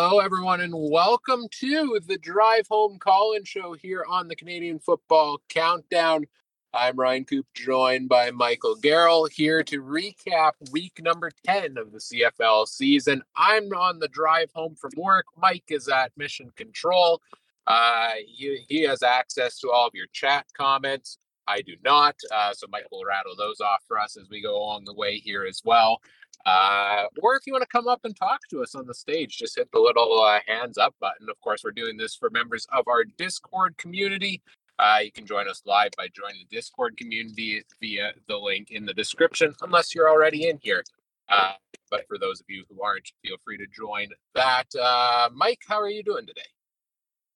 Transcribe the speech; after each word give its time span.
Hello, 0.00 0.20
everyone, 0.20 0.60
and 0.60 0.72
welcome 0.72 1.48
to 1.50 1.98
the 2.06 2.18
Drive 2.18 2.68
Home 2.68 3.00
Call-In 3.00 3.42
Show 3.42 3.72
here 3.72 4.04
on 4.08 4.28
the 4.28 4.36
Canadian 4.36 4.78
Football 4.78 5.40
Countdown. 5.48 6.24
I'm 6.72 6.94
Ryan 6.94 7.24
Coop, 7.24 7.46
joined 7.52 8.08
by 8.08 8.30
Michael 8.30 8.76
Gerl 8.76 9.28
here 9.28 9.64
to 9.64 9.82
recap 9.82 10.52
week 10.70 11.00
number 11.02 11.32
10 11.44 11.76
of 11.78 11.90
the 11.90 11.98
CFL 11.98 12.68
season. 12.68 13.22
I'm 13.36 13.72
on 13.72 13.98
the 13.98 14.06
drive 14.06 14.52
home 14.54 14.76
from 14.76 14.92
work. 14.96 15.26
Mike 15.36 15.64
is 15.66 15.88
at 15.88 16.16
Mission 16.16 16.52
Control. 16.54 17.20
Uh, 17.66 18.10
he, 18.24 18.64
he 18.68 18.82
has 18.82 19.02
access 19.02 19.58
to 19.58 19.72
all 19.72 19.88
of 19.88 19.96
your 19.96 20.06
chat 20.12 20.46
comments. 20.56 21.18
I 21.48 21.60
do 21.62 21.74
not. 21.84 22.14
Uh, 22.32 22.52
so 22.54 22.68
Mike 22.70 22.86
will 22.92 23.04
rattle 23.04 23.34
those 23.36 23.60
off 23.60 23.82
for 23.88 23.98
us 23.98 24.16
as 24.16 24.28
we 24.30 24.40
go 24.40 24.56
along 24.56 24.84
the 24.84 24.94
way 24.94 25.18
here 25.18 25.44
as 25.44 25.60
well. 25.64 26.00
Uh, 26.46 27.04
or 27.22 27.36
if 27.36 27.42
you 27.46 27.52
want 27.52 27.62
to 27.62 27.68
come 27.68 27.88
up 27.88 28.00
and 28.04 28.16
talk 28.16 28.40
to 28.48 28.62
us 28.62 28.74
on 28.74 28.86
the 28.86 28.94
stage, 28.94 29.36
just 29.36 29.56
hit 29.56 29.70
the 29.72 29.78
little 29.78 30.22
uh, 30.22 30.40
hands 30.46 30.78
up 30.78 30.94
button. 31.00 31.28
Of 31.28 31.40
course, 31.40 31.62
we're 31.64 31.72
doing 31.72 31.96
this 31.96 32.14
for 32.14 32.30
members 32.30 32.66
of 32.72 32.88
our 32.88 33.04
Discord 33.04 33.76
community. 33.76 34.40
Uh, 34.78 34.98
you 35.02 35.12
can 35.12 35.26
join 35.26 35.48
us 35.48 35.62
live 35.66 35.90
by 35.96 36.06
joining 36.14 36.46
the 36.48 36.56
Discord 36.56 36.96
community 36.96 37.62
via 37.80 38.12
the 38.28 38.36
link 38.36 38.70
in 38.70 38.86
the 38.86 38.94
description, 38.94 39.54
unless 39.62 39.94
you're 39.94 40.08
already 40.08 40.48
in 40.48 40.58
here. 40.62 40.84
Uh, 41.28 41.52
but 41.90 42.06
for 42.06 42.18
those 42.18 42.40
of 42.40 42.46
you 42.48 42.64
who 42.70 42.82
aren't, 42.82 43.10
feel 43.22 43.36
free 43.44 43.58
to 43.58 43.66
join 43.66 44.08
that. 44.34 44.66
Uh, 44.80 45.28
Mike, 45.34 45.62
how 45.66 45.80
are 45.80 45.90
you 45.90 46.02
doing 46.02 46.26
today? 46.26 46.40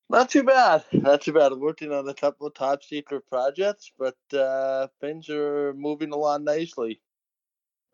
Not 0.08 0.30
too 0.30 0.42
bad. 0.42 0.84
Not 0.92 1.23
too 1.23 1.33
bad. 1.33 1.53
Working 1.53 1.91
on 1.92 2.08
a 2.08 2.14
couple 2.14 2.47
of 2.47 2.55
top 2.55 2.83
secret 2.83 3.27
projects, 3.28 3.91
but 3.98 4.17
uh, 4.39 4.86
things 5.00 5.28
are 5.30 5.73
moving 5.75 6.12
along 6.12 6.45
nicely. 6.45 7.00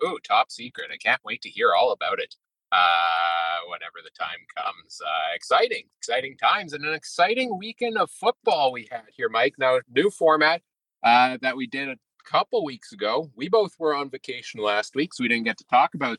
Ooh, 0.04 0.18
top 0.22 0.50
secret. 0.50 0.90
I 0.92 0.96
can't 0.96 1.20
wait 1.24 1.42
to 1.42 1.48
hear 1.48 1.74
all 1.74 1.92
about 1.92 2.20
it 2.20 2.34
uh, 2.72 3.66
whenever 3.68 3.96
the 4.04 4.10
time 4.18 4.38
comes. 4.56 5.00
Uh, 5.04 5.34
exciting, 5.34 5.84
exciting 5.98 6.36
times 6.36 6.72
and 6.72 6.84
an 6.84 6.94
exciting 6.94 7.56
weekend 7.58 7.98
of 7.98 8.10
football 8.10 8.72
we 8.72 8.88
had 8.90 9.04
here, 9.16 9.28
Mike. 9.28 9.54
Now, 9.58 9.80
new 9.92 10.10
format 10.10 10.62
uh, 11.02 11.38
that 11.42 11.56
we 11.56 11.66
did 11.66 11.88
a 11.88 11.96
couple 12.24 12.64
weeks 12.64 12.92
ago. 12.92 13.30
We 13.34 13.48
both 13.48 13.72
were 13.78 13.94
on 13.94 14.10
vacation 14.10 14.60
last 14.60 14.94
week, 14.94 15.14
so 15.14 15.24
we 15.24 15.28
didn't 15.28 15.44
get 15.44 15.58
to 15.58 15.64
talk 15.64 15.94
about 15.94 16.18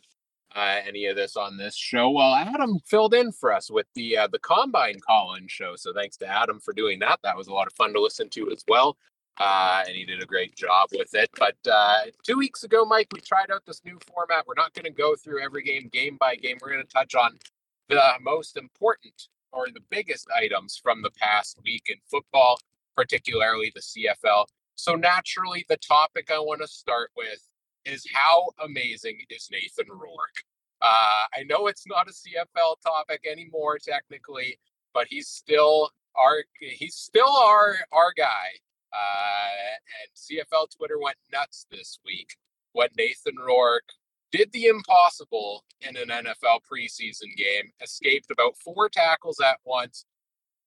uh, 0.56 0.80
any 0.86 1.06
of 1.06 1.16
this 1.16 1.38
on 1.38 1.58
this 1.58 1.76
show. 1.76 2.10
Well, 2.10 2.34
Adam 2.34 2.80
filled 2.86 3.14
in 3.14 3.32
for 3.32 3.54
us 3.54 3.70
with 3.70 3.86
the 3.94 4.18
uh, 4.18 4.28
the 4.28 4.40
Combine 4.40 5.00
call-in 5.00 5.48
show, 5.48 5.76
so 5.76 5.94
thanks 5.94 6.18
to 6.18 6.28
Adam 6.28 6.60
for 6.60 6.74
doing 6.74 7.00
that. 7.00 7.20
That 7.24 7.38
was 7.38 7.48
a 7.48 7.54
lot 7.54 7.68
of 7.68 7.74
fun 7.74 7.94
to 7.94 8.02
listen 8.02 8.30
to 8.30 8.52
as 8.52 8.64
well 8.68 8.98
uh, 9.40 9.84
and 9.88 9.96
he 9.96 10.06
did 10.06 10.22
a 10.22 10.26
great 10.26 10.56
job 10.56 10.90
with 10.92 11.14
it. 11.14 11.30
But 11.38 11.56
uh, 11.70 12.02
two 12.24 12.38
weeks 12.38 12.64
ago, 12.64 12.86
Mike, 12.86 13.08
we 13.14 13.22
tried 13.22 13.52
out 13.52 13.66
this 13.66 13.82
new 13.86 13.98
format. 14.14 14.46
We're 14.46 14.54
not 14.56 14.74
going 14.74 14.86
to 14.86 14.92
go 14.92 15.16
through 15.16 15.42
every 15.42 15.64
game 15.64 15.90
game 15.92 16.18
by 16.20 16.36
game. 16.36 16.58
We're 16.62 16.72
going 16.72 16.86
to 16.86 16.94
touch 16.94 17.16
on 17.16 17.38
the 17.88 18.02
most 18.22 18.58
important 18.58 19.28
or 19.52 19.68
the 19.74 19.82
biggest 19.90 20.28
items 20.38 20.80
from 20.82 21.02
the 21.02 21.12
past 21.12 21.58
week 21.64 21.84
in 21.88 21.96
football, 22.10 22.60
particularly 22.96 23.72
the 23.74 23.82
CFL. 23.82 24.46
So 24.76 24.96
naturally, 24.96 25.66
the 25.68 25.78
topic 25.78 26.30
I 26.32 26.40
want 26.40 26.62
to 26.62 26.68
start 26.68 27.12
with 27.18 27.42
is 27.86 28.06
how 28.14 28.50
amazing 28.64 29.20
is 29.30 29.50
Nathan 29.52 29.88
Rourke? 29.90 30.44
Uh, 30.82 31.26
I 31.36 31.44
know 31.46 31.68
it's 31.68 31.88
not 31.88 32.08
a 32.08 32.12
CFL 32.12 32.76
topic 32.86 33.26
anymore, 33.30 33.80
technically, 33.80 34.60
but 34.94 35.08
he's 35.10 35.28
still 35.28 35.90
our 36.16 36.44
he's 36.60 36.96
still 36.96 37.36
our 37.36 37.76
our 37.92 38.14
guy 38.18 38.60
and 38.94 40.16
CFL 40.16 40.76
Twitter 40.76 41.00
went 41.00 41.18
nuts 41.32 41.66
this 41.72 42.00
week 42.06 42.36
when 42.74 42.90
Nathan 42.98 43.36
Rourke 43.36 43.90
did 44.32 44.52
the 44.52 44.66
impossible 44.66 45.64
in 45.82 45.98
an 45.98 46.10
NFL 46.10 46.60
preseason 46.72 47.36
game, 47.36 47.72
escaped 47.82 48.30
about 48.32 48.58
four 48.58 48.90
tackles 48.90 49.40
at 49.40 49.58
once, 49.66 50.06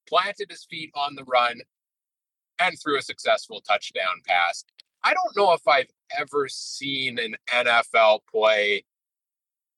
planted 0.09 0.51
his 0.51 0.67
feet 0.69 0.91
on 0.95 1.15
the 1.15 1.25
run, 1.25 1.61
and 2.59 2.77
threw 2.81 2.99
a 2.99 3.03
successful 3.03 3.61
touchdown 3.61 4.21
pass. 4.27 4.65
I 5.05 5.15
don't 5.15 5.37
know 5.37 5.53
if 5.53 5.67
I've 5.67 5.91
ever 6.19 6.49
seen 6.49 7.19
an 7.19 7.37
NFL 7.51 8.21
play 8.31 8.85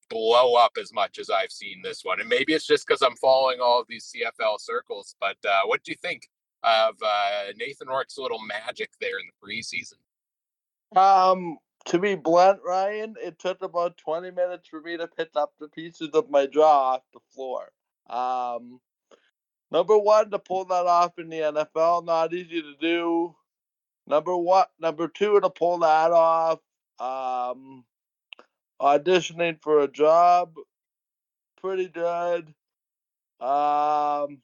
blow 0.09 0.55
up 0.55 0.73
as 0.79 0.93
much 0.93 1.17
as 1.17 1.29
I've 1.29 1.51
seen 1.51 1.81
this 1.83 2.01
one. 2.03 2.19
And 2.19 2.29
maybe 2.29 2.53
it's 2.53 2.67
just 2.67 2.85
because 2.87 3.01
I'm 3.01 3.15
following 3.15 3.59
all 3.59 3.81
of 3.81 3.87
these 3.87 4.13
CFL 4.15 4.59
circles. 4.59 5.15
But 5.19 5.37
uh, 5.47 5.61
what 5.65 5.83
do 5.83 5.91
you 5.91 5.97
think 5.97 6.23
of 6.65 6.95
uh, 7.05 7.43
Nathan 7.57 7.87
Rourke's 7.87 8.17
little 8.17 8.41
magic 8.41 8.89
there 8.99 9.19
in 9.19 9.25
the 9.27 9.47
preseason? 9.47 9.99
Um, 10.97 11.57
to 11.85 11.99
be 11.99 12.15
blunt, 12.15 12.59
Ryan, 12.65 13.15
it 13.21 13.37
took 13.37 13.61
about 13.61 13.97
20 13.97 14.31
minutes 14.31 14.67
for 14.67 14.81
me 14.81 14.97
to 14.97 15.07
pick 15.07 15.29
up 15.35 15.53
the 15.59 15.69
pieces 15.69 16.09
of 16.13 16.29
my 16.29 16.47
jaw 16.47 16.93
off 16.93 17.01
the 17.13 17.19
floor. 17.33 17.69
Um, 18.09 18.79
number 19.71 19.97
one, 19.97 20.31
to 20.31 20.39
pull 20.39 20.65
that 20.65 20.85
off 20.87 21.19
in 21.19 21.29
the 21.29 21.37
NFL, 21.37 22.05
not 22.05 22.33
easy 22.33 22.61
to 22.61 22.73
do. 22.79 23.35
Number 24.07 24.35
one, 24.35 24.65
number 24.79 25.07
two, 25.07 25.39
to 25.39 25.49
pull 25.49 25.79
that 25.79 26.11
off, 26.11 26.59
um, 26.99 27.83
auditioning 28.81 29.61
for 29.61 29.81
a 29.81 29.87
job, 29.87 30.53
pretty 31.61 31.87
good. 31.87 32.53
Um, 33.39 34.41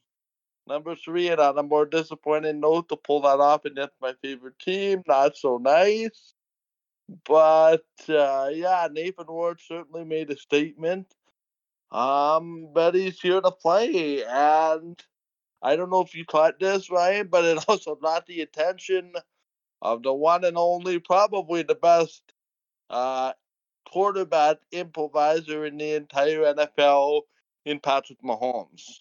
Number 0.66 0.94
three, 0.94 1.28
and 1.28 1.40
on 1.40 1.58
a 1.58 1.62
more 1.62 1.86
disappointing 1.86 2.60
note, 2.60 2.88
to 2.88 2.96
pull 2.96 3.22
that 3.22 3.40
off 3.40 3.64
against 3.64 3.94
my 4.00 4.14
favorite 4.22 4.58
team, 4.58 5.02
not 5.08 5.36
so 5.36 5.58
nice. 5.58 6.34
But 7.24 7.84
uh, 8.08 8.50
yeah, 8.52 8.88
Nathan 8.90 9.26
Rourke 9.28 9.60
certainly 9.60 10.04
made 10.04 10.30
a 10.30 10.36
statement. 10.36 11.12
Um, 11.90 12.68
but 12.72 12.94
he's 12.94 13.20
here 13.20 13.40
to 13.40 13.50
play, 13.50 14.24
and 14.24 14.98
I 15.60 15.76
don't 15.76 15.90
know 15.90 16.00
if 16.00 16.14
you 16.14 16.24
caught 16.24 16.58
this, 16.60 16.90
right? 16.90 17.28
But 17.28 17.44
it 17.44 17.64
also 17.68 17.96
got 17.96 18.26
the 18.26 18.40
attention 18.40 19.12
of 19.82 20.02
the 20.02 20.14
one 20.14 20.44
and 20.44 20.56
only, 20.56 21.00
probably 21.00 21.62
the 21.62 21.74
best 21.74 22.22
uh, 22.88 23.32
quarterback 23.90 24.58
improviser 24.70 25.66
in 25.66 25.76
the 25.76 25.94
entire 25.94 26.54
NFL 26.54 27.22
in 27.66 27.80
Patrick 27.80 28.22
Mahomes 28.22 29.00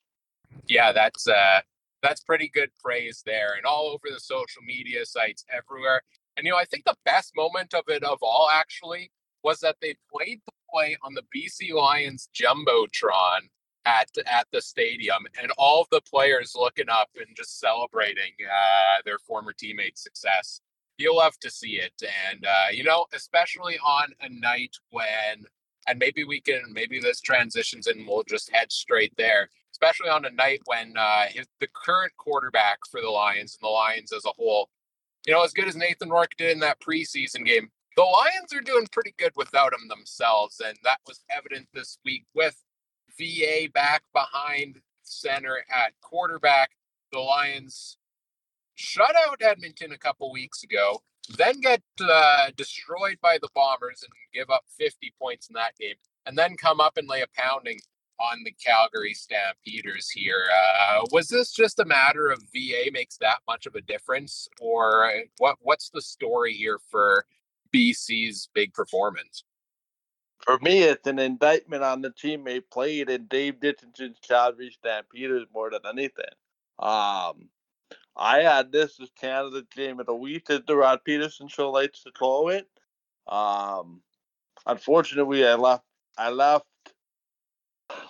yeah, 0.67 0.91
that's 0.91 1.28
uh, 1.28 1.62
that's 2.01 2.23
pretty 2.23 2.50
good 2.53 2.69
praise 2.84 3.22
there, 3.25 3.53
and 3.56 3.66
all 3.66 3.88
over 3.88 4.07
the 4.12 4.19
social 4.19 4.62
media 4.66 5.06
sites 5.06 5.45
everywhere. 5.50 6.01
And 6.38 6.45
you 6.45 6.51
know, 6.51 6.57
I 6.57 6.66
think 6.66 6.85
the 6.85 6.95
best 7.06 7.34
moment 7.35 7.73
of 7.73 7.84
it 7.88 8.03
of 8.03 8.19
all 8.22 8.50
actually 8.51 9.12
was 9.44 9.59
that 9.59 9.78
they 9.81 9.95
played 10.12 10.39
the 10.45 10.51
play 10.72 10.97
on 11.03 11.13
the 11.13 11.23
BC 11.35 11.73
Lions 11.73 12.29
jumbotron 12.34 13.41
at 13.85 14.09
at 14.25 14.47
the 14.51 14.62
stadium, 14.62 15.25
and 15.41 15.51
all 15.57 15.88
the 15.91 16.01
players 16.01 16.53
looking 16.56 16.89
up 16.89 17.09
and 17.16 17.35
just 17.35 17.59
celebrating 17.59 18.33
uh, 18.45 19.01
their 19.06 19.19
former 19.19 19.53
teammates' 19.53 20.03
success. 20.03 20.62
You'll 20.97 21.18
love 21.18 21.38
to 21.39 21.50
see 21.50 21.79
it, 21.79 21.94
and 22.31 22.45
uh, 22.45 22.72
you 22.72 22.83
know, 22.83 23.06
especially 23.13 23.78
on 23.79 24.09
a 24.22 24.29
night 24.29 24.75
when, 24.91 25.45
and 25.88 25.97
maybe 25.97 26.23
we 26.23 26.39
can, 26.41 26.62
maybe 26.72 27.00
this 27.00 27.22
transitions 27.22 27.88
and 27.88 28.07
we'll 28.07 28.23
just 28.23 28.51
head 28.51 28.72
straight 28.72 29.13
there 29.18 29.50
especially 29.81 30.10
on 30.10 30.25
a 30.25 30.31
night 30.31 30.62
when 30.66 30.94
uh, 30.98 31.25
his, 31.30 31.48
the 31.60 31.68
current 31.74 32.12
quarterback 32.18 32.80
for 32.89 33.01
the 33.01 33.10
Lions 33.10 33.57
and 33.60 33.68
the 33.68 33.72
Lions 33.72 34.13
as 34.13 34.25
a 34.25 34.31
whole, 34.38 34.69
you 35.25 35.33
know, 35.33 35.44
as 35.44 35.54
good 35.54 35.68
as 35.68 35.75
Nathan 35.75 36.10
Rourke 36.10 36.36
did 36.38 36.51
in 36.51 36.60
that 36.60 36.80
preseason 36.80 37.45
game, 37.45 37.69
the 37.95 38.04
Lions 38.04 38.54
are 38.54 38.62
doing 38.62 38.88
pretty 38.92 39.13
good 39.18 39.31
without 39.36 39.74
him 39.74 39.88
themselves. 39.88 40.62
And 40.63 40.78
that 40.83 41.00
was 41.07 41.22
evident 41.36 41.68
this 41.74 41.98
week 42.06 42.25
with 42.36 42.56
VA 43.18 43.69
back 43.74 44.04
behind 44.13 44.78
center 45.04 45.63
at 45.74 45.94
quarterback. 46.01 46.72
The 47.12 47.19
Lions 47.19 47.98
shut 48.75 49.16
out 49.27 49.42
Edmonton 49.42 49.92
a 49.92 49.98
couple 49.98 50.31
weeks 50.31 50.63
ago, 50.63 51.01
then 51.38 51.60
get 51.60 51.81
uh, 52.00 52.51
destroyed 52.56 53.18
by 53.22 53.38
the 53.42 53.50
Bombers 53.56 54.04
and 54.04 54.12
give 54.34 54.50
up 54.50 54.63
50 54.80 55.13
points 55.19 55.48
in 55.50 55.56
that 55.56 55.75
game, 55.80 55.95
and 56.25 56.38
then 56.38 56.56
come 56.56 56.80
up 56.80 56.98
and 56.98 57.07
lay 57.07 57.22
a 57.22 57.27
pounding 57.36 57.80
on 58.21 58.44
the 58.44 58.51
Calgary 58.51 59.13
Stampeders 59.13 60.09
here. 60.09 60.45
Uh, 60.53 61.01
was 61.12 61.27
this 61.27 61.51
just 61.51 61.79
a 61.79 61.85
matter 61.85 62.29
of 62.29 62.41
VA 62.53 62.91
makes 62.91 63.18
that 63.18 63.39
much 63.47 63.65
of 63.65 63.75
a 63.75 63.81
difference, 63.81 64.47
or 64.59 65.12
what? 65.38 65.57
What's 65.62 65.89
the 65.89 66.01
story 66.01 66.53
here 66.53 66.79
for 66.89 67.25
BC's 67.73 68.50
big 68.53 68.73
performance? 68.73 69.44
For 70.39 70.57
me, 70.59 70.83
it's 70.83 71.07
an 71.07 71.19
indictment 71.19 71.83
on 71.83 72.01
the 72.01 72.12
team 72.12 72.44
they 72.44 72.59
played 72.59 73.09
in 73.09 73.27
Dave 73.27 73.59
Dickenson's 73.59 74.18
Calgary 74.27 74.71
Stampeders 74.71 75.45
more 75.53 75.69
than 75.69 75.81
anything. 75.85 76.25
Um, 76.79 77.50
I 78.15 78.39
had 78.39 78.71
this 78.71 79.00
as 79.00 79.12
Canada's 79.19 79.67
game 79.75 80.00
of 80.00 80.07
the 80.07 80.15
week, 80.15 80.50
as 80.50 80.62
the 80.65 80.75
Rod 80.75 81.00
Pedersen 81.06 81.47
show 81.47 81.71
likes 81.71 82.03
to 82.03 82.12
call 82.12 82.50
it. 82.50 82.67
Um, 83.27 84.01
unfortunately, 84.65 85.45
I 85.45 85.56
left. 85.56 85.83
I 86.17 86.29
left 86.29 86.65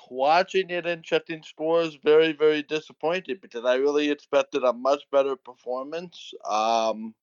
watching 0.09 0.69
it 0.69 0.85
and 0.85 1.03
checking 1.03 1.43
scores, 1.43 1.97
very, 2.03 2.33
very 2.33 2.63
disappointed 2.63 3.41
because 3.41 3.65
I 3.65 3.75
really 3.75 4.09
expected 4.09 4.63
a 4.63 4.73
much 4.73 5.03
better 5.11 5.35
performance 5.35 6.33
um, 6.49 7.13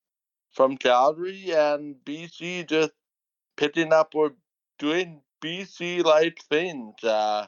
from 0.52 0.76
Calgary 0.76 1.52
and 1.52 1.96
BC 2.04 2.68
just 2.68 2.92
picking 3.56 3.92
up 3.92 4.14
or 4.14 4.34
doing 4.78 5.20
BC 5.42 6.04
like 6.04 6.40
things. 6.48 7.02
Uh, 7.02 7.46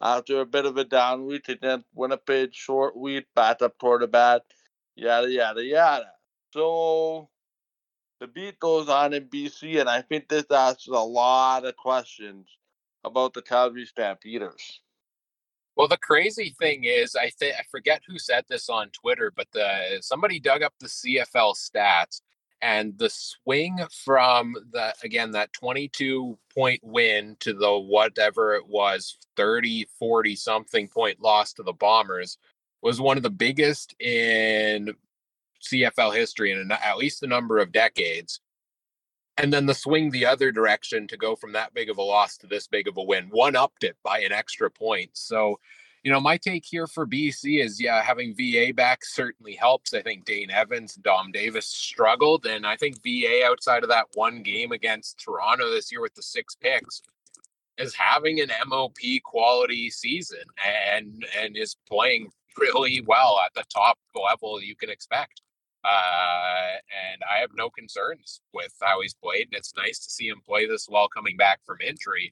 after 0.00 0.40
a 0.40 0.46
bit 0.46 0.66
of 0.66 0.76
a 0.76 0.84
down 0.84 1.24
week 1.24 1.48
against 1.48 1.86
Winnipeg, 1.94 2.54
short 2.54 2.96
week, 2.96 3.24
back 3.34 3.62
up 3.62 3.78
toward 3.78 4.02
the 4.02 4.06
bat, 4.06 4.42
yada 4.94 5.30
yada 5.30 5.64
yada. 5.64 6.12
So 6.52 7.30
the 8.20 8.26
beat 8.26 8.60
goes 8.60 8.90
on 8.90 9.14
in 9.14 9.24
BC, 9.28 9.80
and 9.80 9.88
I 9.88 10.02
think 10.02 10.28
this 10.28 10.44
asks 10.50 10.86
a 10.86 10.92
lot 10.92 11.64
of 11.64 11.76
questions 11.76 12.46
about 13.06 13.32
the 13.32 13.42
Calgary 13.42 13.86
Stampeders. 13.86 14.80
Well, 15.76 15.88
the 15.88 15.98
crazy 15.98 16.54
thing 16.58 16.84
is, 16.84 17.14
I 17.16 17.30
think 17.30 17.54
I 17.58 17.62
forget 17.70 18.02
who 18.06 18.18
said 18.18 18.44
this 18.48 18.68
on 18.68 18.90
Twitter, 18.90 19.32
but 19.34 19.46
the 19.52 19.98
somebody 20.00 20.40
dug 20.40 20.62
up 20.62 20.74
the 20.80 20.86
CFL 20.86 21.54
stats 21.54 22.20
and 22.62 22.96
the 22.98 23.10
swing 23.10 23.78
from 24.04 24.54
the 24.72 24.94
again 25.02 25.30
that 25.32 25.52
22 25.52 26.38
point 26.54 26.80
win 26.82 27.36
to 27.40 27.52
the 27.52 27.78
whatever 27.78 28.54
it 28.54 28.66
was 28.66 29.18
30 29.36 29.86
40 29.98 30.36
something 30.36 30.88
point 30.88 31.20
loss 31.20 31.52
to 31.52 31.62
the 31.62 31.72
bombers 31.72 32.38
was 32.82 33.00
one 33.00 33.16
of 33.16 33.22
the 33.22 33.30
biggest 33.30 33.94
in 34.00 34.94
cfl 35.62 36.14
history 36.14 36.52
in 36.52 36.70
at 36.72 36.96
least 36.96 37.22
a 37.22 37.26
number 37.26 37.58
of 37.58 37.72
decades 37.72 38.40
and 39.38 39.52
then 39.52 39.66
the 39.66 39.74
swing 39.74 40.10
the 40.10 40.26
other 40.26 40.50
direction 40.50 41.06
to 41.06 41.16
go 41.16 41.36
from 41.36 41.52
that 41.52 41.74
big 41.74 41.90
of 41.90 41.98
a 41.98 42.02
loss 42.02 42.36
to 42.36 42.46
this 42.46 42.66
big 42.66 42.88
of 42.88 42.96
a 42.96 43.02
win 43.02 43.28
one 43.30 43.56
upped 43.56 43.84
it 43.84 43.96
by 44.02 44.20
an 44.20 44.32
extra 44.32 44.70
point 44.70 45.10
so 45.14 45.58
you 46.06 46.12
know, 46.12 46.20
my 46.20 46.36
take 46.36 46.64
here 46.64 46.86
for 46.86 47.04
BC 47.04 47.60
is 47.60 47.80
yeah, 47.80 48.00
having 48.00 48.32
VA 48.32 48.72
back 48.72 49.04
certainly 49.04 49.56
helps. 49.56 49.92
I 49.92 50.02
think 50.02 50.24
Dane 50.24 50.52
Evans, 50.52 50.94
Dom 50.94 51.32
Davis 51.32 51.66
struggled, 51.66 52.46
and 52.46 52.64
I 52.64 52.76
think 52.76 53.02
VA 53.02 53.44
outside 53.44 53.82
of 53.82 53.88
that 53.88 54.06
one 54.14 54.44
game 54.44 54.70
against 54.70 55.18
Toronto 55.18 55.68
this 55.68 55.90
year 55.90 56.00
with 56.00 56.14
the 56.14 56.22
six 56.22 56.54
picks 56.54 57.02
is 57.76 57.92
having 57.92 58.40
an 58.40 58.52
MOP 58.68 58.94
quality 59.24 59.90
season 59.90 60.44
and 60.64 61.26
and 61.36 61.56
is 61.56 61.74
playing 61.88 62.30
really 62.56 63.00
well 63.04 63.40
at 63.44 63.52
the 63.54 63.64
top 63.68 63.98
level 64.14 64.62
you 64.62 64.76
can 64.76 64.90
expect. 64.90 65.42
Uh, 65.86 66.76
and 67.12 67.22
I 67.30 67.40
have 67.40 67.50
no 67.54 67.70
concerns 67.70 68.40
with 68.52 68.72
how 68.82 69.00
he's 69.02 69.14
played. 69.14 69.48
And 69.52 69.58
it's 69.58 69.74
nice 69.76 70.00
to 70.00 70.10
see 70.10 70.26
him 70.26 70.40
play 70.44 70.66
this 70.66 70.88
well 70.90 71.08
coming 71.08 71.36
back 71.36 71.60
from 71.64 71.78
injury 71.80 72.30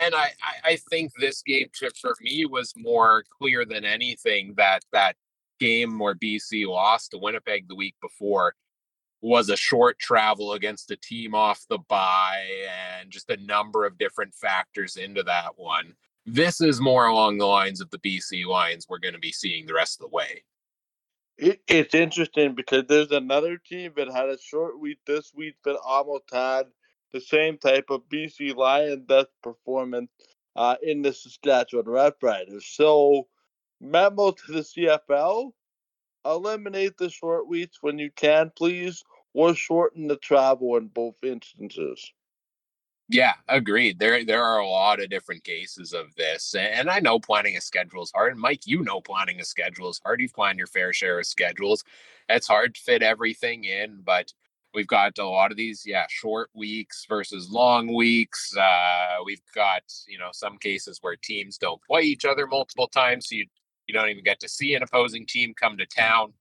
and 0.00 0.14
I, 0.14 0.32
I, 0.42 0.70
I 0.70 0.76
think 0.90 1.12
this 1.18 1.42
game 1.42 1.68
for 2.00 2.14
me 2.20 2.46
was 2.46 2.72
more 2.76 3.24
clear 3.38 3.64
than 3.64 3.84
anything 3.84 4.54
that 4.56 4.82
that 4.92 5.16
game 5.58 5.98
where 5.98 6.14
BC 6.14 6.66
lost 6.66 7.10
to 7.10 7.18
Winnipeg 7.18 7.68
the 7.68 7.74
week 7.74 7.96
before 8.00 8.54
was 9.20 9.48
a 9.48 9.56
short 9.56 9.98
travel 9.98 10.52
against 10.52 10.90
a 10.92 10.96
team 10.96 11.34
off 11.34 11.64
the 11.68 11.78
bye 11.88 12.46
and 13.00 13.10
just 13.10 13.30
a 13.30 13.36
number 13.44 13.84
of 13.84 13.98
different 13.98 14.32
factors 14.34 14.96
into 14.96 15.24
that 15.24 15.50
one. 15.56 15.94
This 16.24 16.60
is 16.60 16.80
more 16.80 17.06
along 17.06 17.38
the 17.38 17.46
lines 17.46 17.80
of 17.80 17.90
the 17.90 17.98
BC 17.98 18.46
Lions 18.46 18.86
we're 18.88 18.98
going 18.98 19.14
to 19.14 19.20
be 19.20 19.32
seeing 19.32 19.66
the 19.66 19.74
rest 19.74 20.00
of 20.00 20.08
the 20.08 20.14
way. 20.14 20.44
It, 21.38 21.60
it's 21.68 21.94
interesting 21.94 22.54
because 22.54 22.84
there's 22.88 23.12
another 23.12 23.58
team 23.58 23.92
that 23.96 24.12
had 24.12 24.28
a 24.28 24.38
short 24.40 24.80
week 24.80 24.98
this 25.06 25.32
week 25.34 25.54
that 25.64 25.78
almost 25.84 26.24
had 26.32 26.66
the 27.12 27.20
same 27.20 27.58
type 27.58 27.86
of 27.90 28.08
BC 28.12 28.56
Lion 28.56 29.04
Death 29.08 29.28
performance 29.42 30.10
uh, 30.56 30.76
in 30.82 31.02
the 31.02 31.12
Saskatchewan 31.12 31.86
Roughriders. 31.86 32.64
So, 32.64 33.28
memo 33.80 34.32
to 34.32 34.52
the 34.52 34.60
CFL 34.60 35.52
eliminate 36.24 36.96
the 36.98 37.10
short 37.10 37.48
weeks 37.48 37.78
when 37.80 37.98
you 37.98 38.10
can, 38.14 38.52
please, 38.56 39.04
or 39.34 39.54
shorten 39.54 40.08
the 40.08 40.16
travel 40.16 40.76
in 40.76 40.88
both 40.88 41.16
instances. 41.22 42.12
Yeah, 43.10 43.32
agreed. 43.48 43.98
There 43.98 44.22
there 44.24 44.44
are 44.44 44.58
a 44.58 44.68
lot 44.68 45.00
of 45.00 45.08
different 45.08 45.42
cases 45.44 45.94
of 45.94 46.14
this. 46.16 46.54
And 46.54 46.90
I 46.90 47.00
know 47.00 47.18
planning 47.18 47.56
a 47.56 47.60
schedule 47.60 48.02
is 48.02 48.12
hard. 48.14 48.32
And 48.32 48.40
Mike, 48.40 48.66
you 48.66 48.82
know 48.82 49.00
planning 49.00 49.40
a 49.40 49.44
schedule 49.44 49.88
is 49.90 50.00
hard. 50.04 50.20
You've 50.20 50.34
planned 50.34 50.58
your 50.58 50.66
fair 50.66 50.92
share 50.92 51.18
of 51.18 51.26
schedules. 51.26 51.84
It's 52.28 52.46
hard 52.46 52.74
to 52.74 52.80
fit 52.80 53.02
everything 53.02 53.64
in, 53.64 54.02
but 54.04 54.32
We've 54.74 54.86
got 54.86 55.16
a 55.18 55.26
lot 55.26 55.50
of 55.50 55.56
these, 55.56 55.84
yeah, 55.86 56.04
short 56.10 56.50
weeks 56.54 57.06
versus 57.08 57.48
long 57.50 57.94
weeks. 57.94 58.54
Uh, 58.54 59.16
we've 59.24 59.40
got, 59.54 59.82
you 60.06 60.18
know, 60.18 60.28
some 60.32 60.58
cases 60.58 60.98
where 61.00 61.16
teams 61.16 61.56
don't 61.56 61.80
play 61.84 62.02
each 62.02 62.26
other 62.26 62.46
multiple 62.46 62.86
times, 62.86 63.28
so 63.28 63.36
you 63.36 63.46
you 63.86 63.94
don't 63.94 64.10
even 64.10 64.22
get 64.22 64.38
to 64.40 64.48
see 64.48 64.74
an 64.74 64.82
opposing 64.82 65.24
team 65.26 65.54
come 65.58 65.78
to 65.78 65.86
town. 65.86 66.34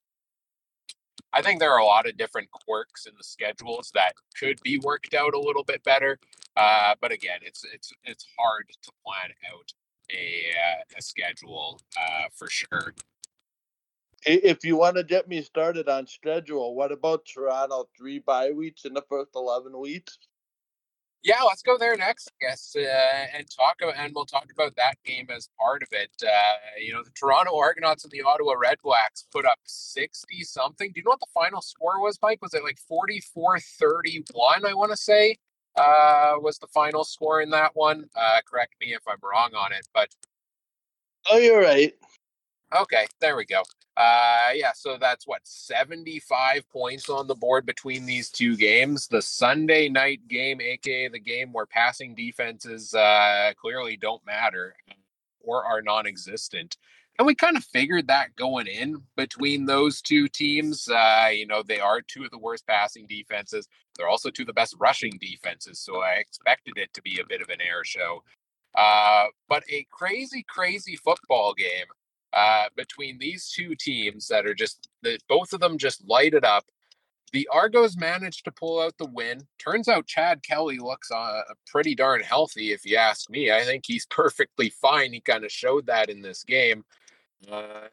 I 1.33 1.41
think 1.41 1.59
there 1.59 1.71
are 1.71 1.79
a 1.79 1.85
lot 1.85 2.07
of 2.07 2.17
different 2.17 2.49
quirks 2.51 3.05
in 3.05 3.13
the 3.17 3.23
schedules 3.23 3.91
that 3.93 4.13
could 4.39 4.59
be 4.63 4.79
worked 4.79 5.13
out 5.13 5.33
a 5.33 5.39
little 5.39 5.63
bit 5.63 5.83
better. 5.83 6.19
Uh, 6.55 6.95
but 7.01 7.11
again, 7.11 7.39
it's 7.43 7.63
it's 7.73 7.91
it's 8.03 8.25
hard 8.37 8.65
to 8.81 8.91
plan 9.05 9.31
out 9.53 9.71
a 10.11 10.45
uh, 10.55 10.97
a 10.97 11.01
schedule 11.01 11.79
uh, 11.99 12.25
for 12.33 12.49
sure. 12.49 12.93
If 14.25 14.65
you 14.65 14.77
want 14.77 14.97
to 14.97 15.03
get 15.03 15.27
me 15.27 15.41
started 15.41 15.87
on 15.87 16.07
schedule, 16.07 16.75
what 16.75 16.91
about 16.91 17.25
Toronto? 17.25 17.87
Three 17.97 18.19
bye 18.19 18.51
weeks 18.51 18.85
in 18.85 18.93
the 18.93 19.03
first 19.09 19.31
eleven 19.35 19.79
weeks. 19.79 20.17
Yeah, 21.23 21.41
let's 21.45 21.61
go 21.61 21.77
there 21.77 21.95
next, 21.97 22.29
I 22.29 22.45
guess, 22.45 22.75
uh, 22.75 23.25
and 23.35 23.45
talk 23.49 23.77
about, 23.81 23.95
and 23.97 24.13
we'll 24.15 24.25
talk 24.25 24.47
about 24.53 24.75
that 24.77 24.95
game 25.03 25.27
as 25.35 25.49
part 25.59 25.83
of 25.83 25.89
it. 25.91 26.11
Uh, 26.23 26.29
you 26.79 26.93
know, 26.93 27.03
the 27.03 27.09
Toronto 27.11 27.57
Argonauts 27.57 28.03
and 28.03 28.11
the 28.11 28.21
Ottawa 28.21 28.53
Redblacks 28.53 29.25
put 29.31 29.45
up 29.45 29.57
60 29.65 30.43
something. 30.43 30.91
Do 30.91 30.99
you 30.99 31.03
know 31.03 31.11
what 31.11 31.19
the 31.19 31.25
final 31.33 31.61
score 31.61 31.99
was, 31.99 32.19
Mike? 32.21 32.41
Was 32.41 32.53
it 32.53 32.63
like 32.63 32.77
44 32.77 33.59
31? 33.59 34.65
I 34.65 34.73
want 34.73 34.91
to 34.91 34.97
say 34.97 35.37
uh, 35.75 36.35
was 36.39 36.59
the 36.59 36.67
final 36.67 37.03
score 37.03 37.41
in 37.41 37.49
that 37.51 37.71
one. 37.73 38.05
Uh, 38.15 38.39
correct 38.49 38.75
me 38.79 38.93
if 38.93 39.01
I'm 39.07 39.17
wrong 39.21 39.51
on 39.55 39.73
it, 39.73 39.87
but. 39.93 40.09
Oh, 41.29 41.37
you're 41.37 41.61
right. 41.61 41.93
Okay, 42.75 43.07
there 43.19 43.35
we 43.35 43.45
go. 43.45 43.63
Uh, 43.97 44.49
yeah, 44.53 44.71
so 44.75 44.95
that's 44.99 45.25
what 45.25 45.41
75 45.43 46.69
points 46.69 47.09
on 47.09 47.25
the 47.25 47.33
board 47.33 47.65
between 47.65 48.05
these 48.05 48.29
two 48.29 48.55
games. 48.55 49.07
The 49.07 49.23
Sunday 49.23 49.89
night 49.89 50.27
game, 50.27 50.61
aka 50.61 51.07
the 51.07 51.19
game 51.19 51.51
where 51.51 51.65
passing 51.65 52.13
defenses 52.13 52.93
uh, 52.93 53.53
clearly 53.59 53.97
don't 53.97 54.23
matter 54.23 54.75
or 55.41 55.65
are 55.65 55.81
non-existent. 55.81 56.77
And 57.17 57.25
we 57.25 57.33
kind 57.33 57.57
of 57.57 57.63
figured 57.63 58.07
that 58.07 58.35
going 58.35 58.67
in 58.67 59.01
between 59.15 59.65
those 59.65 59.99
two 59.99 60.27
teams. 60.27 60.87
Uh, 60.87 61.29
you 61.33 61.47
know, 61.47 61.63
they 61.63 61.79
are 61.79 61.99
two 61.99 62.23
of 62.23 62.29
the 62.29 62.37
worst 62.37 62.67
passing 62.67 63.07
defenses. 63.07 63.67
They're 63.97 64.07
also 64.07 64.29
two 64.29 64.43
of 64.43 64.47
the 64.47 64.53
best 64.53 64.75
rushing 64.79 65.17
defenses. 65.19 65.79
So 65.79 66.01
I 66.01 66.17
expected 66.19 66.77
it 66.77 66.93
to 66.93 67.01
be 67.01 67.19
a 67.19 67.25
bit 67.25 67.41
of 67.41 67.49
an 67.49 67.61
air 67.61 67.83
show. 67.83 68.21
Uh, 68.75 69.25
but 69.49 69.63
a 69.71 69.87
crazy, 69.89 70.45
crazy 70.47 70.95
football 70.95 71.55
game 71.55 71.87
uh, 72.33 72.65
between 72.75 73.17
these 73.17 73.49
two 73.49 73.75
teams 73.75 74.27
that 74.27 74.45
are 74.45 74.53
just 74.53 74.89
that 75.03 75.19
both 75.27 75.53
of 75.53 75.59
them 75.59 75.77
just 75.77 76.07
light 76.07 76.33
it 76.33 76.43
up. 76.43 76.65
The 77.33 77.47
Argos 77.51 77.97
managed 77.97 78.45
to 78.45 78.51
pull 78.51 78.79
out 78.81 78.97
the 78.97 79.05
win. 79.05 79.47
Turns 79.59 79.89
out 79.89 80.07
Chad 80.07 80.43
Kelly 80.43 80.77
looks 80.77 81.11
uh, 81.11 81.41
pretty 81.65 81.93
darn 81.93 82.21
healthy, 82.21 82.71
if 82.71 82.85
you 82.85 82.95
ask 82.95 83.29
me. 83.29 83.51
I 83.51 83.63
think 83.63 83.83
he's 83.85 84.05
perfectly 84.09 84.69
fine. 84.69 85.13
He 85.13 85.19
kind 85.19 85.43
of 85.43 85.51
showed 85.51 85.87
that 85.87 86.09
in 86.09 86.21
this 86.21 86.43
game. 86.43 86.85
Uh, 87.51 87.87